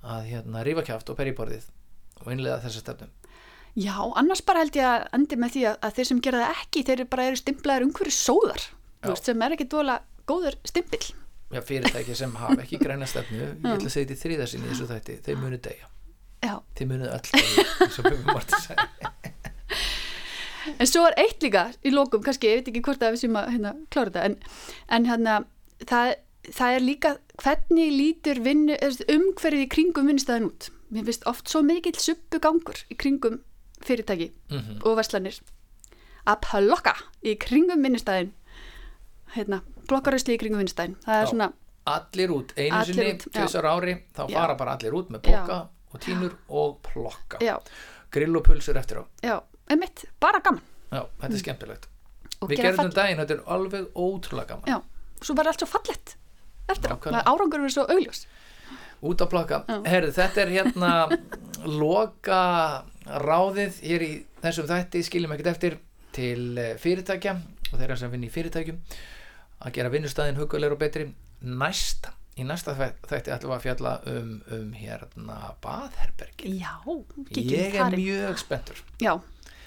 að 0.00 0.28
hérna 0.30 0.64
rífa 0.66 0.84
kjáft 0.86 1.10
og 1.12 1.18
beri 1.18 1.34
í 1.34 1.38
borðið 1.38 1.66
og 2.20 2.30
innleiða 2.34 2.60
þessa 2.66 2.84
stefnum 2.84 3.16
Já, 3.78 3.94
annars 4.18 4.42
bara 4.42 4.64
held 4.64 4.74
ég 4.74 4.86
að 4.86 5.04
endi 5.14 5.36
með 5.38 5.52
því 5.54 5.60
að, 5.70 5.76
að 5.86 5.92
þeir 5.96 6.08
sem 6.08 6.20
gera 6.26 6.40
það 6.42 6.62
ekki, 6.64 6.80
þeir 6.88 7.02
bara 7.12 7.26
eru 7.28 7.38
stimplaðir 7.38 7.84
umhverju 7.86 8.14
sóðar, 8.16 8.64
þú 8.98 9.12
veist, 9.12 9.28
sem 9.30 9.44
er 9.46 9.54
ekki 9.54 9.66
dvola 9.70 9.94
góður 10.26 10.56
stimpill. 10.66 11.04
Já, 11.54 11.60
fyrirtæki 11.68 12.16
sem 12.18 12.34
hafa 12.38 12.58
ekki 12.64 12.80
græna 12.82 13.06
stefnu 13.10 13.38
ég 13.38 13.54
ætla 13.62 13.86
að 13.86 13.94
segja 13.94 14.08
þetta 14.10 14.16
í 14.16 14.22
þriðasinni 14.24 14.66
í 14.66 14.72
þessu 14.72 14.90
þætti 14.90 15.16
þeir 15.26 15.38
munu 15.38 15.60
deyja, 15.62 15.88
Já, 16.42 16.52
þeir 16.78 16.90
munu 16.90 17.08
deyja 17.10 17.64
eins 17.86 18.00
og 18.02 18.10
mátt 18.26 18.54
að 18.58 18.66
segja 18.66 19.10
en 20.78 20.86
svo 20.86 21.06
er 21.08 21.14
eitt 21.22 21.42
líka 21.42 21.66
í 21.84 21.92
lókum, 21.94 22.22
kannski, 22.22 22.46
ég 22.50 22.60
veit 22.60 22.68
ekki 22.72 22.82
hvort 22.86 23.02
að 23.02 23.14
við 23.16 23.22
sem 23.24 23.36
að 23.40 23.48
hérna, 23.54 23.72
klára 23.90 24.10
þetta, 24.10 24.24
en, 24.24 24.36
en 24.88 25.04
hérna, 25.10 25.36
það, 25.86 26.14
það 26.50 26.74
er 26.76 26.80
líka 26.86 27.12
hvernig 27.42 27.92
lítur 27.96 28.40
umhverfið 28.44 29.64
í 29.64 29.68
kringum 29.76 30.06
vinnustæðin 30.10 30.48
út. 30.50 30.70
Mér 30.90 31.06
finnst 31.06 31.26
oft 31.30 31.48
svo 31.48 31.62
mikill 31.62 31.94
suppugangur 32.02 32.80
í 32.90 32.96
kringum 32.98 33.40
fyrirtæki 33.86 34.32
Mhm. 34.50 34.80
og 34.84 34.96
verslanir 34.98 35.38
að 36.26 36.40
plokka 36.44 36.94
í 37.24 37.36
kringum 37.40 37.80
vinnustæðin, 37.86 38.32
hérna, 39.36 39.62
plokkarusli 39.88 40.34
í 40.36 40.38
kringum 40.42 40.60
vinnustæðin. 40.60 40.96
Það 41.06 41.14
er 41.20 41.24
Já. 41.26 41.30
svona, 41.30 41.52
allir 41.86 42.30
út, 42.34 42.52
einu 42.56 42.84
sinni, 42.84 43.14
tvisar 43.18 43.64
ári 43.70 43.94
þá 44.14 44.26
Já. 44.28 44.34
fara 44.36 44.54
bara 44.54 44.76
allir 44.76 44.92
út 44.98 45.08
með 45.10 45.22
boka 45.22 45.60
og 45.92 46.00
tínur 46.00 46.34
og 46.48 46.76
plokka 46.82 47.38
já, 47.42 47.56
grill 48.12 48.36
og 48.36 48.44
pulsur 48.46 48.76
eftir 48.78 49.00
á 49.00 49.04
já, 49.24 49.40
einmitt, 49.70 50.04
bara 50.20 50.40
gaman. 50.44 50.62
Já, 50.90 51.04
þetta 51.22 51.32
er 51.36 51.42
skemmtilegt. 51.44 51.88
Og 52.40 52.48
Við 52.50 52.56
gera 52.56 52.68
gerðum 52.70 52.82
fall- 52.90 52.96
daginn, 52.98 53.18
þetta 53.22 53.34
er 53.36 53.42
alveg 53.56 53.88
ótrúlega 53.94 54.48
gaman. 54.54 54.66
Já, 54.70 54.78
svo 55.22 55.34
var 55.38 55.50
allt 55.50 55.60
svo 55.62 55.68
fallett 55.70 56.14
eftir 56.70 56.90
á, 56.90 56.96
Nákvæmlega. 56.96 57.24
árangur 57.26 57.60
verið 57.64 57.74
svo 57.76 57.86
augljós. 57.90 58.24
Út 59.02 59.22
að 59.24 59.30
plokka, 59.32 59.58
Já. 59.68 59.76
herðu, 59.88 60.12
þetta 60.12 60.42
er 60.42 60.50
hérna 60.54 60.90
loka 61.64 62.40
ráðið 63.06 63.78
hér 63.84 64.02
í 64.04 64.10
þessum 64.42 64.68
þætti 64.68 65.02
skiljum 65.06 65.32
ekkert 65.34 65.52
eftir 65.54 65.76
til 66.16 66.58
eh, 66.58 66.74
fyrirtækja 66.80 67.34
og 67.70 67.78
þeirra 67.80 67.96
sem 67.98 68.10
vinna 68.12 68.28
í 68.28 68.32
fyrirtækjum 68.34 68.78
að 69.66 69.74
gera 69.76 69.92
vinnustæðin 69.92 70.38
hugulegur 70.40 70.76
og 70.76 70.80
betri. 70.82 71.06
Næsta, 71.40 72.12
í 72.36 72.44
næsta 72.44 72.74
þæ- 72.76 72.98
þætti 73.08 73.32
ætlum 73.32 73.52
við 73.54 73.56
að 73.56 73.64
fjalla 73.64 73.92
um, 74.12 74.32
um 74.52 74.72
hérna 74.76 75.36
baðherbergi 75.64 76.50
Já, 76.60 76.74
ég 77.40 77.76
er 77.80 77.94
mjög 77.96 78.40
spenntur. 78.42 78.82
Já, 79.00 79.14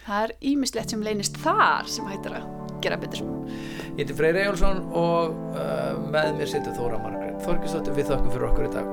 það 0.04 0.26
er 0.26 0.36
ímislegt 0.54 0.94
sem 0.94 1.06
leynist 1.06 1.40
þar 1.44 1.88
sem 1.92 2.10
hættir 2.12 2.36
að 2.40 2.50
gera 2.84 3.00
betur. 3.00 3.24
ég 3.94 4.04
heiti 4.04 4.18
Freyr 4.18 4.42
Ejjólfsson 4.42 4.84
og 5.00 5.38
uh, 5.56 6.02
með 6.12 6.36
mér 6.40 6.52
situr 6.52 6.76
Þóra 6.76 7.00
Margrét 7.00 7.40
Þorkistóttir, 7.46 7.96
við 7.96 8.12
þökkum 8.12 8.36
fyrir 8.36 8.52
okkur 8.52 8.68
í 8.68 8.76
dag 8.76 8.92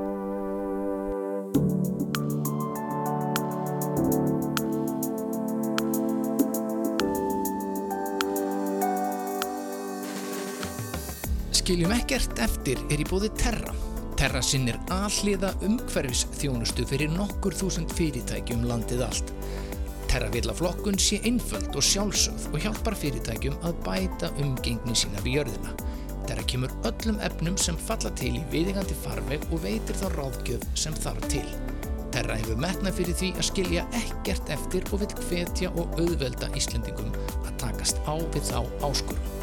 Skiljum 11.60 11.92
ekkert 11.94 12.40
eftir 12.42 12.80
er 12.90 12.98
í 12.98 13.04
bóði 13.06 13.28
Terra. 13.38 13.70
Terra 14.18 14.40
sinnir 14.42 14.74
alliða 14.90 15.52
umhverfis 15.62 16.24
þjónustu 16.34 16.82
fyrir 16.90 17.12
nokkur 17.14 17.54
þúsund 17.54 17.92
fyrirtækjum 17.94 18.64
landið 18.66 19.04
allt. 19.06 19.30
Terra 20.10 20.26
vil 20.34 20.48
að 20.50 20.58
flokkun 20.58 20.96
sé 20.98 21.20
einföld 21.22 21.76
og 21.78 21.84
sjálfsögð 21.86 22.48
og 22.50 22.64
hjálpar 22.64 22.96
fyrirtækjum 22.98 23.60
að 23.62 23.76
bæta 23.84 24.30
umgengni 24.42 24.96
sína 24.98 25.22
við 25.22 25.36
jörðina. 25.38 25.74
Terra 26.26 26.42
kemur 26.50 26.74
öllum 26.88 27.20
efnum 27.22 27.58
sem 27.62 27.78
falla 27.78 28.10
til 28.18 28.32
í 28.40 28.42
viðingandi 28.50 28.96
farveg 29.04 29.46
og 29.54 29.62
veitir 29.62 29.98
þá 30.00 30.08
ráðgjöf 30.16 30.66
sem 30.82 30.98
þarf 31.04 31.28
til. 31.30 31.46
Terra 32.10 32.40
hefur 32.40 32.58
metnað 32.58 32.98
fyrir 32.98 33.18
því 33.20 33.30
að 33.36 33.48
skilja 33.52 33.84
ekkert 34.00 34.50
eftir 34.56 34.90
og 34.90 35.04
vil 35.04 35.12
hvetja 35.28 35.70
og 35.78 35.94
auðvelda 36.02 36.50
Íslendingum 36.58 37.14
að 37.44 37.54
takast 37.62 38.02
á 38.02 38.18
við 38.34 38.50
þá 38.50 38.58
áskurum. 38.90 39.39